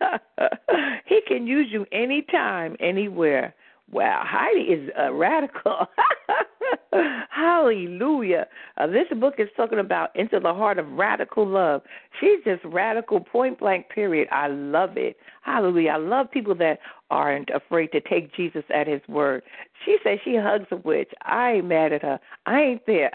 he 1.06 1.20
can 1.26 1.46
use 1.46 1.68
you 1.70 1.86
anytime, 1.92 2.76
anywhere. 2.80 3.54
Wow, 3.90 4.22
Heidi 4.24 4.60
is 4.72 4.90
a 4.96 5.12
radical. 5.12 5.86
Hallelujah. 7.30 8.46
Uh, 8.76 8.86
this 8.86 9.06
book 9.18 9.34
is 9.38 9.48
talking 9.56 9.78
about 9.78 10.14
into 10.14 10.38
the 10.40 10.52
heart 10.52 10.78
of 10.78 10.90
radical 10.92 11.46
love. 11.46 11.82
She's 12.20 12.42
just 12.44 12.64
radical, 12.64 13.20
point 13.20 13.58
blank, 13.58 13.88
period. 13.88 14.28
I 14.30 14.48
love 14.48 14.96
it. 14.96 15.16
Hallelujah. 15.42 15.90
I 15.92 15.96
love 15.96 16.30
people 16.30 16.54
that 16.56 16.78
aren't 17.10 17.50
afraid 17.50 17.88
to 17.92 18.00
take 18.00 18.34
Jesus 18.34 18.64
at 18.74 18.86
his 18.86 19.00
word. 19.08 19.42
She 19.84 19.98
says 20.04 20.18
she 20.24 20.36
hugs 20.36 20.66
a 20.70 20.76
witch. 20.76 21.10
I 21.22 21.52
ain't 21.52 21.66
mad 21.66 21.92
at 21.92 22.02
her. 22.02 22.20
I 22.46 22.60
ain't 22.60 22.86
there. 22.86 23.10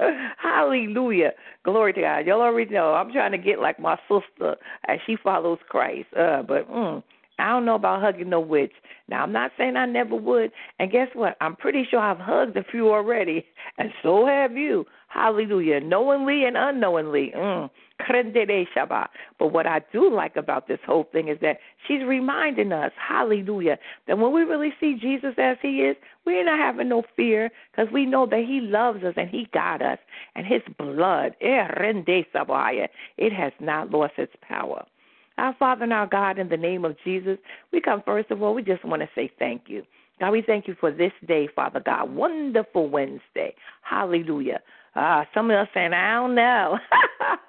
Hallelujah. 0.38 1.32
Glory 1.64 1.92
to 1.94 2.00
God. 2.00 2.26
Y'all 2.26 2.40
already 2.40 2.72
know 2.72 2.94
I'm 2.94 3.12
trying 3.12 3.32
to 3.32 3.38
get 3.38 3.60
like 3.60 3.78
my 3.78 3.98
sister 4.08 4.56
as 4.86 4.98
she 5.06 5.16
follows 5.16 5.58
Christ. 5.68 6.08
Uh, 6.16 6.42
but 6.42 6.70
mm, 6.70 7.02
I 7.38 7.50
don't 7.50 7.64
know 7.64 7.76
about 7.76 8.00
hugging 8.02 8.30
no 8.30 8.40
witch. 8.40 8.72
Now, 9.08 9.22
I'm 9.22 9.32
not 9.32 9.52
saying 9.56 9.76
I 9.76 9.86
never 9.86 10.16
would. 10.16 10.52
And 10.78 10.90
guess 10.90 11.08
what? 11.14 11.36
I'm 11.40 11.56
pretty 11.56 11.86
sure 11.90 12.00
I've 12.00 12.18
hugged 12.18 12.56
a 12.56 12.64
few 12.64 12.90
already, 12.90 13.46
and 13.78 13.90
so 14.02 14.26
have 14.26 14.56
you. 14.56 14.86
Hallelujah. 15.08 15.80
Knowingly 15.80 16.44
and 16.44 16.56
unknowingly. 16.56 17.32
Mm. 17.34 17.70
But 19.38 19.52
what 19.52 19.66
I 19.66 19.80
do 19.92 20.14
like 20.14 20.36
about 20.36 20.68
this 20.68 20.78
whole 20.86 21.08
thing 21.10 21.28
is 21.28 21.38
that 21.40 21.58
she's 21.86 22.02
reminding 22.04 22.72
us, 22.72 22.92
hallelujah, 22.96 23.78
that 24.06 24.18
when 24.18 24.32
we 24.32 24.42
really 24.42 24.72
see 24.78 24.96
Jesus 25.00 25.34
as 25.38 25.56
he 25.60 25.80
is, 25.80 25.96
we're 26.24 26.44
not 26.44 26.58
having 26.58 26.88
no 26.90 27.02
fear 27.16 27.50
because 27.72 27.92
we 27.92 28.06
know 28.06 28.26
that 28.26 28.44
he 28.46 28.60
loves 28.60 29.02
us 29.02 29.14
and 29.16 29.28
he 29.28 29.48
got 29.52 29.82
us. 29.82 29.98
And 30.36 30.46
his 30.46 30.62
blood, 30.78 31.34
eh, 31.40 31.66
it 33.16 33.32
has 33.32 33.52
not 33.60 33.90
lost 33.90 34.12
its 34.18 34.34
power. 34.42 34.84
Our 35.38 35.54
Father 35.58 35.84
and 35.84 35.92
our 35.92 36.06
God, 36.06 36.38
in 36.38 36.48
the 36.48 36.56
name 36.56 36.84
of 36.84 36.96
Jesus, 37.04 37.38
we 37.72 37.80
come 37.80 38.02
first 38.04 38.30
of 38.30 38.42
all, 38.42 38.54
we 38.54 38.62
just 38.62 38.84
want 38.84 39.02
to 39.02 39.08
say 39.14 39.30
thank 39.38 39.62
you. 39.66 39.84
God, 40.20 40.32
we 40.32 40.42
thank 40.42 40.66
you 40.66 40.74
for 40.80 40.90
this 40.90 41.12
day, 41.26 41.48
Father 41.54 41.80
God. 41.80 42.12
Wonderful 42.12 42.88
Wednesday. 42.90 43.54
Hallelujah. 43.82 44.60
Ah, 44.96 45.24
some 45.32 45.48
of 45.48 45.56
us 45.56 45.68
saying, 45.72 45.92
I 45.92 46.14
don't 46.14 46.34
know. 46.34 46.76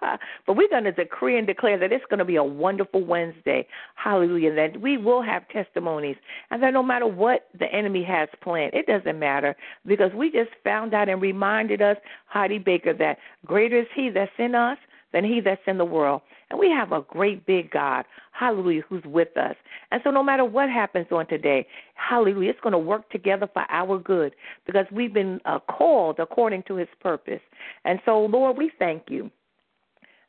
but 0.45 0.55
we're 0.55 0.69
going 0.69 0.83
to 0.83 0.91
decree 0.91 1.35
and 1.35 1.47
declare 1.47 1.79
that 1.79 1.91
it's 1.91 2.05
going 2.07 2.19
to 2.19 2.25
be 2.25 2.35
a 2.35 2.43
wonderful 2.43 3.03
Wednesday. 3.03 3.65
Hallelujah. 3.95 4.53
That 4.53 4.79
we 4.79 4.97
will 4.97 5.23
have 5.23 5.47
testimonies. 5.49 6.17
And 6.51 6.61
that 6.61 6.73
no 6.73 6.83
matter 6.83 7.07
what 7.07 7.47
the 7.57 7.65
enemy 7.73 8.03
has 8.03 8.29
planned, 8.43 8.75
it 8.75 8.85
doesn't 8.85 9.17
matter 9.17 9.55
because 9.87 10.11
we 10.13 10.29
just 10.29 10.51
found 10.63 10.93
out 10.93 11.09
and 11.09 11.19
reminded 11.19 11.81
us, 11.81 11.97
Heidi 12.27 12.59
Baker, 12.59 12.93
that 12.93 13.17
greater 13.47 13.79
is 13.79 13.87
he 13.95 14.11
that's 14.11 14.31
in 14.37 14.53
us 14.53 14.77
than 15.11 15.23
he 15.23 15.41
that's 15.43 15.61
in 15.65 15.79
the 15.79 15.85
world. 15.85 16.21
And 16.51 16.59
we 16.59 16.69
have 16.69 16.91
a 16.91 17.01
great 17.01 17.45
big 17.45 17.69
God, 17.71 18.05
hallelujah, 18.31 18.81
who's 18.89 19.03
with 19.05 19.37
us. 19.37 19.55
And 19.91 20.01
so 20.03 20.11
no 20.11 20.23
matter 20.23 20.45
what 20.45 20.69
happens 20.69 21.07
on 21.11 21.27
today, 21.27 21.67
hallelujah, 21.95 22.49
it's 22.49 22.59
going 22.61 22.73
to 22.73 22.79
work 22.79 23.09
together 23.11 23.47
for 23.53 23.65
our 23.69 23.99
good 23.99 24.33
because 24.65 24.85
we've 24.91 25.13
been 25.13 25.39
uh, 25.45 25.59
called 25.59 26.19
according 26.19 26.63
to 26.63 26.75
his 26.75 26.87
purpose. 27.01 27.41
And 27.85 27.99
so, 28.05 28.25
Lord, 28.25 28.57
we 28.57 28.71
thank 28.79 29.03
you 29.09 29.29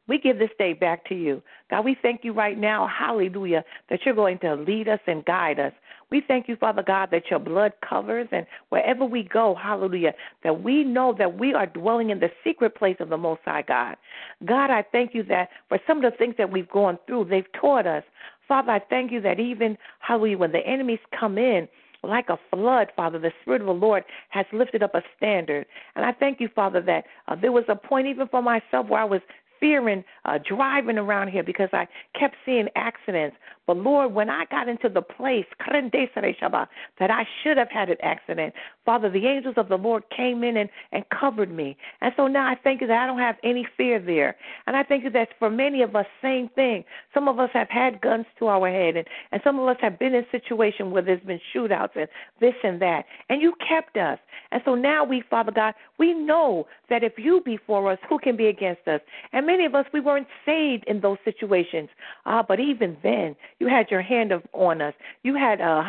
We 0.08 0.18
give 0.18 0.38
this 0.38 0.50
day 0.58 0.72
back 0.72 1.04
to 1.06 1.14
you. 1.14 1.40
God, 1.70 1.84
we 1.84 1.96
thank 2.02 2.24
you 2.24 2.32
right 2.32 2.58
now, 2.58 2.88
hallelujah, 2.88 3.64
that 3.88 4.00
you're 4.04 4.14
going 4.14 4.40
to 4.40 4.56
lead 4.56 4.88
us 4.88 4.98
and 5.06 5.24
guide 5.24 5.60
us. 5.60 5.72
We 6.10 6.22
thank 6.26 6.48
you, 6.48 6.56
Father 6.56 6.82
God, 6.82 7.10
that 7.12 7.30
your 7.30 7.38
blood 7.38 7.72
covers 7.88 8.26
and 8.32 8.44
wherever 8.70 9.04
we 9.04 9.22
go, 9.22 9.54
hallelujah, 9.54 10.12
that 10.42 10.62
we 10.62 10.82
know 10.82 11.14
that 11.16 11.38
we 11.38 11.54
are 11.54 11.66
dwelling 11.66 12.10
in 12.10 12.18
the 12.18 12.30
secret 12.42 12.74
place 12.74 12.96
of 12.98 13.10
the 13.10 13.16
Most 13.16 13.42
High 13.44 13.62
God. 13.62 13.96
God, 14.44 14.70
I 14.70 14.84
thank 14.90 15.14
you 15.14 15.22
that 15.24 15.50
for 15.68 15.78
some 15.86 16.04
of 16.04 16.10
the 16.10 16.16
things 16.18 16.34
that 16.38 16.50
we've 16.50 16.68
gone 16.68 16.98
through, 17.06 17.26
they've 17.26 17.50
taught 17.60 17.86
us. 17.86 18.02
Father, 18.48 18.72
I 18.72 18.80
thank 18.90 19.12
you 19.12 19.20
that 19.20 19.38
even, 19.38 19.78
hallelujah, 20.00 20.38
when 20.38 20.52
the 20.52 20.66
enemies 20.66 20.98
come 21.18 21.38
in, 21.38 21.68
like 22.02 22.28
a 22.28 22.38
flood, 22.50 22.88
Father, 22.96 23.18
the 23.18 23.30
Spirit 23.42 23.60
of 23.60 23.66
the 23.66 23.72
Lord 23.72 24.04
has 24.30 24.46
lifted 24.52 24.82
up 24.82 24.94
a 24.94 25.02
standard. 25.16 25.66
And 25.94 26.04
I 26.04 26.12
thank 26.12 26.40
you, 26.40 26.48
Father, 26.48 26.80
that 26.82 27.04
uh, 27.28 27.36
there 27.36 27.52
was 27.52 27.64
a 27.68 27.76
point 27.76 28.06
even 28.06 28.26
for 28.26 28.42
myself 28.42 28.88
where 28.88 29.00
I 29.00 29.04
was 29.04 29.20
fearing 29.60 30.02
uh, 30.24 30.38
driving 30.48 30.98
around 30.98 31.28
here 31.28 31.42
because 31.42 31.68
I 31.72 31.86
kept 32.18 32.34
seeing 32.44 32.68
accidents. 32.74 33.36
But 33.66 33.76
Lord, 33.76 34.12
when 34.14 34.28
I 34.30 34.46
got 34.50 34.68
into 34.68 34.88
the 34.88 35.02
place 35.02 35.46
that 35.68 37.10
I 37.10 37.26
should 37.42 37.56
have 37.56 37.70
had 37.70 37.88
an 37.88 37.96
accident, 38.02 38.54
Father, 38.84 39.08
the 39.08 39.26
angels 39.26 39.54
of 39.56 39.68
the 39.68 39.76
Lord 39.76 40.02
came 40.14 40.42
in 40.42 40.56
and, 40.56 40.68
and 40.92 41.04
covered 41.10 41.52
me. 41.54 41.76
And 42.00 42.12
so 42.16 42.26
now 42.26 42.46
I 42.48 42.56
thank 42.62 42.80
you 42.80 42.86
that 42.88 42.98
I 42.98 43.06
don't 43.06 43.18
have 43.18 43.36
any 43.44 43.66
fear 43.76 44.00
there. 44.00 44.36
And 44.66 44.76
I 44.76 44.82
thank 44.82 45.04
you 45.04 45.10
that 45.10 45.28
for 45.38 45.50
many 45.50 45.82
of 45.82 45.94
us, 45.94 46.06
same 46.20 46.48
thing. 46.54 46.84
Some 47.14 47.28
of 47.28 47.38
us 47.38 47.50
have 47.52 47.68
had 47.68 48.00
guns 48.00 48.26
to 48.38 48.48
our 48.48 48.68
head, 48.68 48.96
and, 48.96 49.06
and 49.30 49.40
some 49.44 49.58
of 49.58 49.68
us 49.68 49.76
have 49.80 49.98
been 49.98 50.14
in 50.14 50.26
situations 50.32 50.92
where 50.92 51.02
there's 51.02 51.22
been 51.22 51.40
shootouts 51.54 51.96
and 51.96 52.08
this 52.40 52.54
and 52.64 52.80
that. 52.82 53.04
And 53.28 53.40
you 53.40 53.54
kept 53.68 53.96
us. 53.96 54.18
And 54.52 54.62
so 54.64 54.74
now 54.74 55.04
we, 55.04 55.22
Father 55.30 55.52
God, 55.52 55.74
we 55.98 56.12
know 56.12 56.66
that 56.88 57.04
if 57.04 57.12
you 57.18 57.40
be 57.44 57.58
for 57.66 57.90
us, 57.92 57.98
who 58.08 58.18
can 58.18 58.36
be 58.36 58.46
against 58.46 58.86
us? 58.88 59.00
And 59.32 59.46
many 59.46 59.64
of 59.64 59.74
us, 59.74 59.86
we 59.92 60.00
weren't 60.00 60.26
saved 60.44 60.84
in 60.86 61.00
those 61.00 61.18
situations. 61.24 61.88
Ah, 62.26 62.42
but 62.46 62.58
even 62.58 62.96
then, 63.02 63.36
you 63.60 63.68
had 63.68 63.90
your 63.90 64.02
hand 64.02 64.32
of, 64.32 64.42
on 64.52 64.80
us. 64.80 64.94
You 65.22 65.36
had 65.36 65.60
uh, 65.60 65.84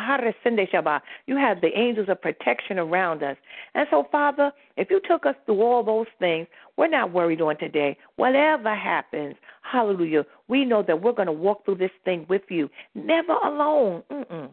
you 1.26 1.36
had 1.36 1.60
the 1.60 1.70
angels 1.74 2.08
of 2.08 2.20
protection 2.20 2.78
around 2.78 3.22
us. 3.22 3.36
And 3.74 3.88
so, 3.90 4.06
Father, 4.12 4.52
if 4.76 4.90
you 4.90 5.00
took 5.08 5.26
us 5.26 5.34
through 5.46 5.62
all 5.62 5.82
those 5.82 6.06
things, 6.18 6.46
we're 6.76 6.88
not 6.88 7.12
worried 7.12 7.40
on 7.40 7.58
today. 7.58 7.96
Whatever 8.16 8.74
happens, 8.74 9.34
hallelujah, 9.62 10.24
we 10.48 10.64
know 10.64 10.82
that 10.82 11.02
we're 11.02 11.12
going 11.12 11.26
to 11.26 11.32
walk 11.32 11.64
through 11.64 11.76
this 11.76 11.90
thing 12.04 12.26
with 12.28 12.42
you, 12.48 12.68
never 12.94 13.32
alone. 13.32 14.02
Mm-mm. 14.12 14.50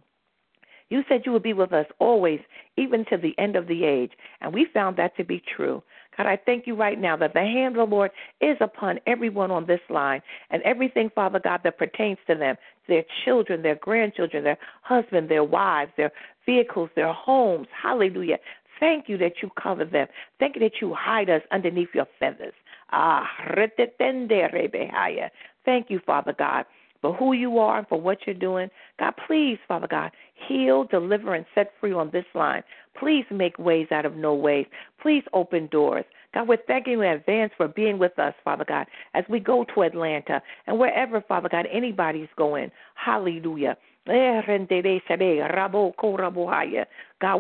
You 0.90 1.04
said 1.08 1.22
you 1.26 1.32
would 1.34 1.44
be 1.44 1.54
with 1.54 1.72
us 1.72 1.86
always, 2.00 2.40
even 2.78 3.06
to 3.06 3.18
the 3.18 3.38
end 3.38 3.56
of 3.56 3.68
the 3.68 3.84
age. 3.84 4.12
And 4.42 4.54
we 4.54 4.66
found 4.74 4.98
that 4.98 5.16
to 5.18 5.24
be 5.24 5.44
true. 5.56 5.84
God, 6.20 6.28
I 6.28 6.38
thank 6.46 6.68
you 6.68 6.76
right 6.76 7.00
now 7.00 7.16
that 7.16 7.34
the 7.34 7.40
hand 7.40 7.78
of 7.78 7.90
the 7.90 7.96
Lord 7.96 8.12
is 8.42 8.58
upon 8.60 9.00
everyone 9.08 9.52
on 9.52 9.66
this 9.66 9.80
line 9.90 10.22
and 10.50 10.62
everything, 10.64 11.10
Father 11.16 11.40
God, 11.42 11.62
that 11.64 11.78
pertains 11.78 12.18
to 12.28 12.36
them 12.36 12.58
their 12.90 13.06
children, 13.24 13.62
their 13.62 13.76
grandchildren, 13.76 14.44
their 14.44 14.58
husband, 14.82 15.30
their 15.30 15.46
wives, 15.46 15.92
their 15.96 16.12
vehicles, 16.46 16.90
their 16.94 17.14
homes. 17.14 17.68
Hallelujah. 17.82 18.38
Thank 18.82 19.08
you 19.08 19.18
that 19.18 19.36
you 19.42 19.50
cover 19.62 19.86
them. 19.86 20.08
Thank 20.40 20.56
you 20.56 20.62
that 20.62 20.82
you 20.82 20.94
hide 20.94 21.30
us 21.30 21.42
underneath 21.54 21.90
your 21.94 22.08
feathers. 22.20 22.54
Ah, 22.92 23.26
thank 25.66 25.90
you, 25.90 26.00
Father 26.06 26.36
God 26.38 26.66
for 27.02 27.14
who 27.14 27.34
you 27.34 27.60
are 27.60 27.80
and 27.80 27.88
for 27.88 28.00
what 28.00 28.20
you're 28.26 28.36
doing. 28.36 28.70
God, 29.00 29.14
please, 29.28 29.58
Father 29.68 29.88
God, 29.88 30.12
heal, 30.48 30.86
deliver, 30.86 31.34
and 31.34 31.46
set 31.56 31.72
free 31.80 31.94
on 31.94 32.10
this 32.12 32.26
line. 32.34 32.64
Please 33.00 33.26
make 33.32 33.58
ways 33.58 33.88
out 33.92 34.06
of 34.06 34.16
no 34.16 34.34
ways. 34.34 34.66
Please 35.02 35.24
open 35.34 35.68
doors. 35.68 36.06
God, 36.34 36.48
we're 36.48 36.58
thanking 36.68 36.94
you 36.94 37.02
in 37.02 37.14
advance 37.14 37.52
for 37.58 37.68
being 37.68 37.98
with 37.98 38.18
us, 38.20 38.34
Father 38.44 38.66
God, 38.68 38.86
as 39.14 39.24
we 39.30 39.40
go 39.40 39.66
to 39.74 39.82
Atlanta 39.82 40.42
and 40.68 40.78
wherever, 40.78 41.22
Father 41.22 41.50
God, 41.50 41.66
anybody's 41.72 42.28
going. 42.38 42.72
Hallelujah. 42.96 43.78
God, 44.08 44.46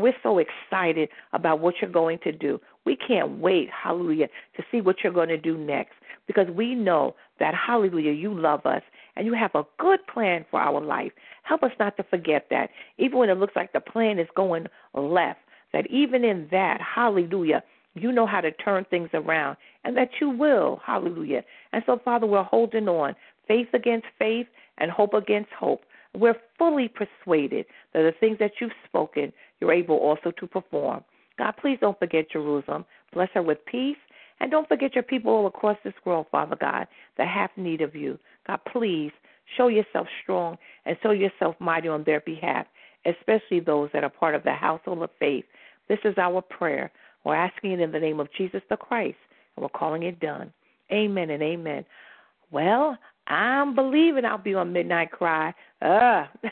we're 0.01 0.13
so 0.23 0.39
excited 0.39 1.09
about 1.33 1.59
what 1.59 1.75
you're 1.81 1.91
going 1.91 2.19
to 2.23 2.31
do. 2.31 2.59
We 2.85 2.95
can't 2.95 3.39
wait, 3.39 3.69
hallelujah, 3.71 4.27
to 4.55 4.63
see 4.71 4.81
what 4.81 4.97
you're 5.03 5.13
going 5.13 5.29
to 5.29 5.37
do 5.37 5.57
next 5.57 5.93
because 6.27 6.47
we 6.55 6.75
know 6.75 7.15
that, 7.39 7.55
hallelujah, 7.55 8.11
you 8.11 8.39
love 8.39 8.65
us 8.65 8.83
and 9.15 9.25
you 9.25 9.33
have 9.33 9.55
a 9.55 9.65
good 9.77 9.99
plan 10.07 10.45
for 10.49 10.59
our 10.59 10.81
life. 10.81 11.11
Help 11.43 11.63
us 11.63 11.71
not 11.79 11.97
to 11.97 12.03
forget 12.03 12.47
that, 12.49 12.69
even 12.97 13.17
when 13.17 13.29
it 13.29 13.37
looks 13.37 13.55
like 13.55 13.73
the 13.73 13.79
plan 13.79 14.19
is 14.19 14.27
going 14.35 14.67
left, 14.93 15.39
that 15.73 15.87
even 15.87 16.23
in 16.23 16.47
that, 16.51 16.79
hallelujah, 16.81 17.63
you 17.95 18.11
know 18.11 18.25
how 18.25 18.41
to 18.41 18.51
turn 18.51 18.85
things 18.89 19.09
around 19.13 19.57
and 19.83 19.95
that 19.97 20.09
you 20.21 20.29
will, 20.29 20.79
hallelujah. 20.85 21.43
And 21.73 21.83
so, 21.85 21.99
Father, 22.03 22.27
we're 22.27 22.43
holding 22.43 22.87
on, 22.87 23.15
faith 23.47 23.67
against 23.73 24.07
faith 24.17 24.47
and 24.77 24.91
hope 24.91 25.13
against 25.13 25.51
hope. 25.51 25.81
We're 26.15 26.37
fully 26.57 26.89
persuaded 26.89 27.65
that 27.93 28.01
the 28.01 28.13
things 28.19 28.37
that 28.39 28.53
you've 28.59 28.71
spoken, 28.85 29.31
you're 29.59 29.73
able 29.73 29.97
also 29.97 30.31
to 30.31 30.47
perform. 30.47 31.03
God, 31.37 31.53
please 31.59 31.77
don't 31.81 31.99
forget 31.99 32.31
Jerusalem. 32.31 32.85
Bless 33.13 33.29
her 33.33 33.41
with 33.41 33.63
peace. 33.65 33.97
And 34.39 34.51
don't 34.51 34.67
forget 34.67 34.95
your 34.95 35.03
people 35.03 35.31
all 35.31 35.47
across 35.47 35.77
this 35.83 35.93
world, 36.05 36.27
Father 36.31 36.55
God, 36.55 36.87
that 37.17 37.27
have 37.27 37.49
need 37.57 37.81
of 37.81 37.95
you. 37.95 38.17
God, 38.49 38.59
please 38.71 39.11
show 39.57 39.67
yourself 39.67 40.07
strong 40.23 40.57
and 40.85 40.97
show 41.03 41.11
yourself 41.11 41.55
mighty 41.59 41.87
on 41.87 42.03
their 42.03 42.21
behalf, 42.21 42.65
especially 43.05 43.59
those 43.59 43.89
that 43.93 44.03
are 44.03 44.09
part 44.09 44.33
of 44.33 44.43
the 44.43 44.53
household 44.53 45.03
of 45.03 45.11
faith. 45.19 45.45
This 45.87 45.99
is 46.03 46.17
our 46.17 46.41
prayer. 46.41 46.91
We're 47.23 47.35
asking 47.35 47.73
it 47.73 47.79
in 47.79 47.91
the 47.91 47.99
name 47.99 48.19
of 48.19 48.27
Jesus 48.35 48.61
the 48.69 48.77
Christ, 48.77 49.17
and 49.55 49.61
we're 49.61 49.69
calling 49.69 50.03
it 50.03 50.19
done. 50.19 50.51
Amen 50.91 51.29
and 51.29 51.43
amen. 51.43 51.85
Well, 52.49 52.97
I'm 53.27 53.75
believing 53.75 54.25
I'll 54.25 54.39
be 54.39 54.55
on 54.55 54.73
Midnight 54.73 55.11
Cry. 55.11 55.53
Uh, 55.81 56.25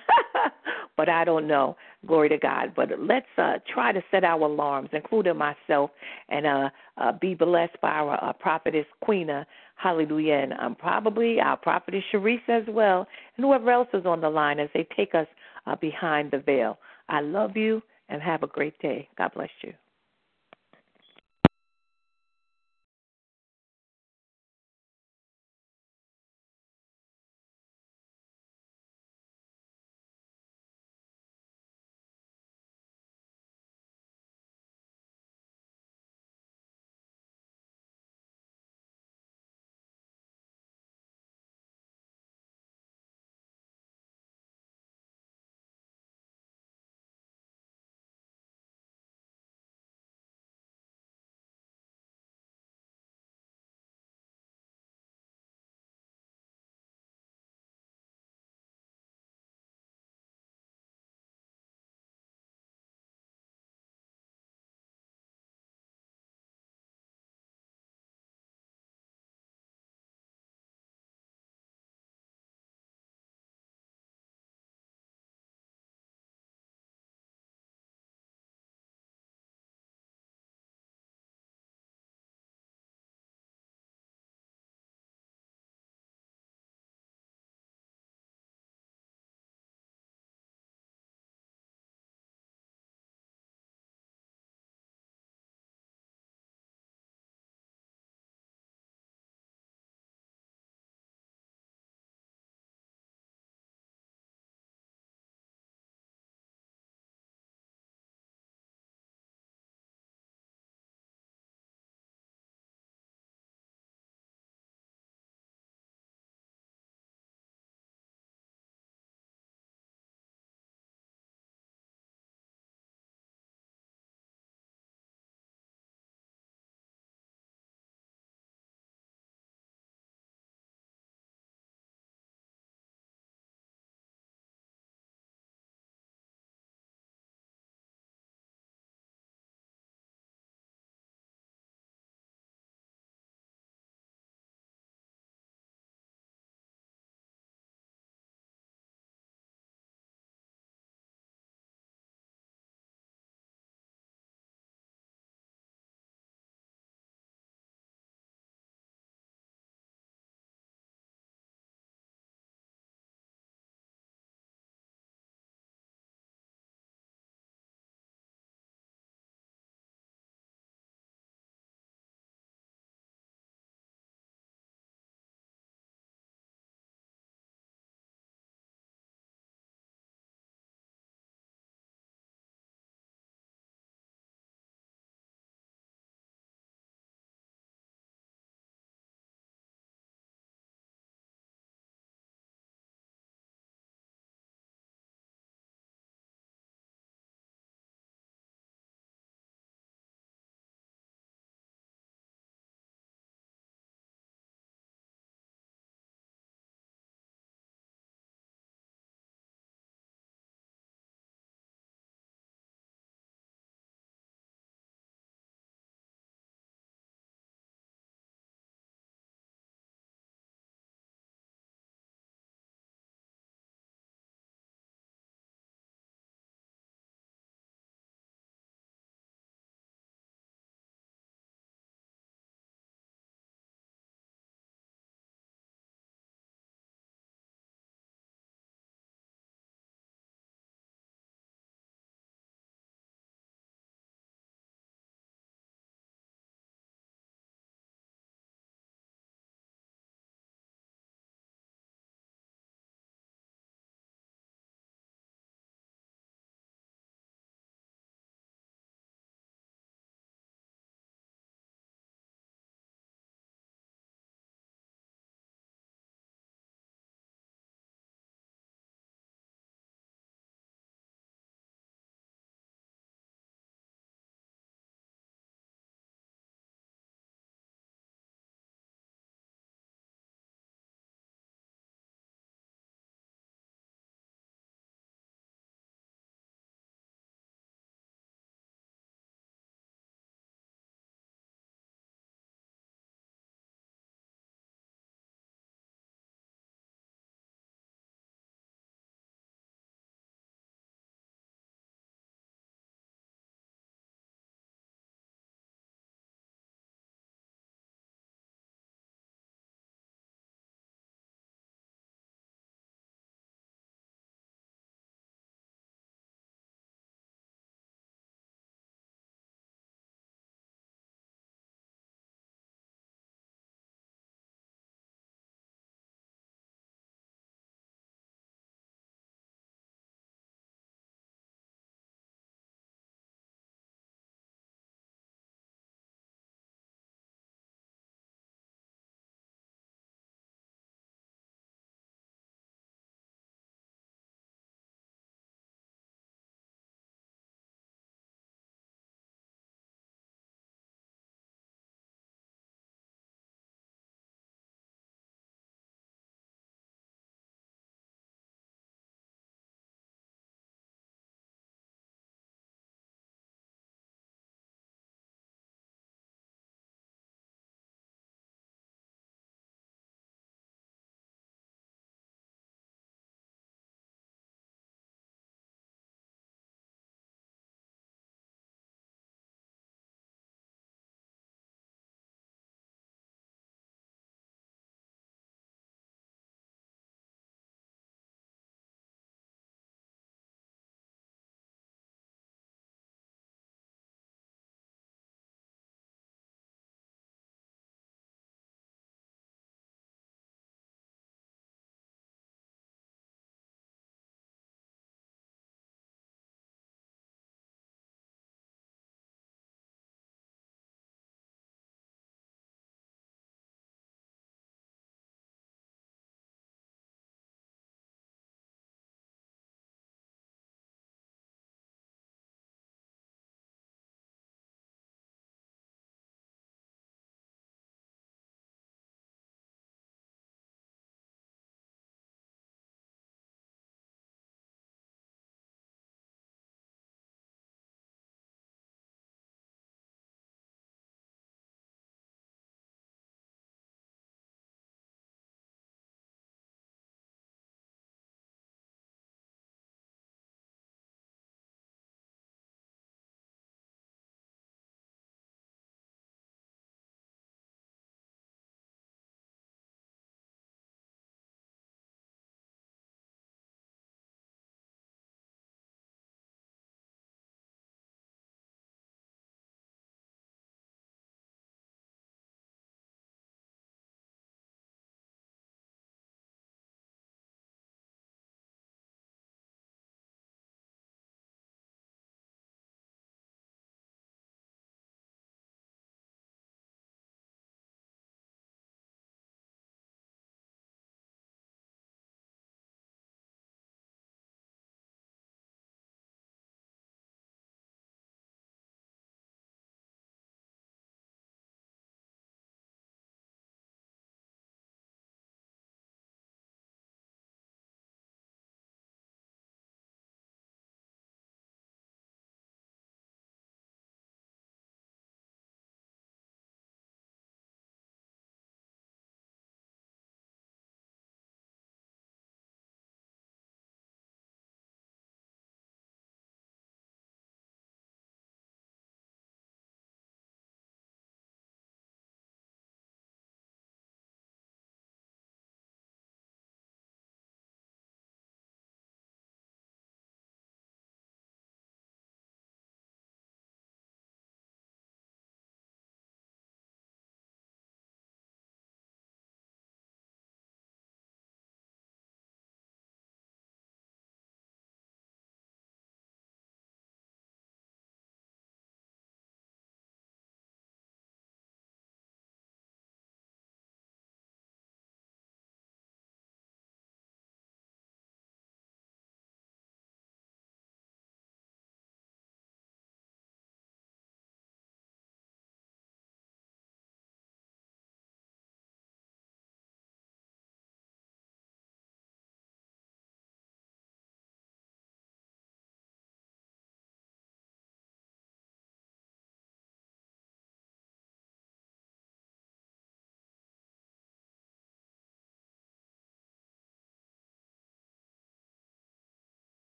but 0.97 1.07
I 1.07 1.23
don't 1.23 1.47
know. 1.47 1.77
Glory 2.05 2.27
to 2.29 2.37
God. 2.37 2.73
But 2.75 2.89
let's 2.99 3.27
uh, 3.37 3.59
try 3.71 3.91
to 3.91 4.03
set 4.11 4.23
our 4.23 4.41
alarms, 4.41 4.89
including 4.91 5.37
myself, 5.37 5.91
and 6.29 6.45
uh, 6.45 6.69
uh, 6.97 7.11
be 7.13 7.35
blessed 7.35 7.79
by 7.81 7.89
our 7.89 8.23
uh, 8.23 8.33
prophetess 8.33 8.85
Queena. 9.05 9.45
Hallelujah. 9.75 10.33
And 10.33 10.53
um, 10.53 10.75
probably 10.75 11.39
our 11.39 11.55
prophetess 11.55 12.03
Sharice 12.11 12.49
as 12.49 12.63
well, 12.67 13.07
and 13.37 13.45
whoever 13.45 13.71
else 13.71 13.89
is 13.93 14.05
on 14.05 14.21
the 14.21 14.29
line 14.29 14.59
as 14.59 14.69
they 14.73 14.87
take 14.95 15.13
us 15.13 15.27
uh, 15.67 15.75
behind 15.75 16.31
the 16.31 16.39
veil. 16.39 16.79
I 17.07 17.21
love 17.21 17.55
you 17.55 17.81
and 18.09 18.21
have 18.21 18.43
a 18.43 18.47
great 18.47 18.77
day. 18.79 19.07
God 19.17 19.31
bless 19.35 19.49
you. 19.61 19.73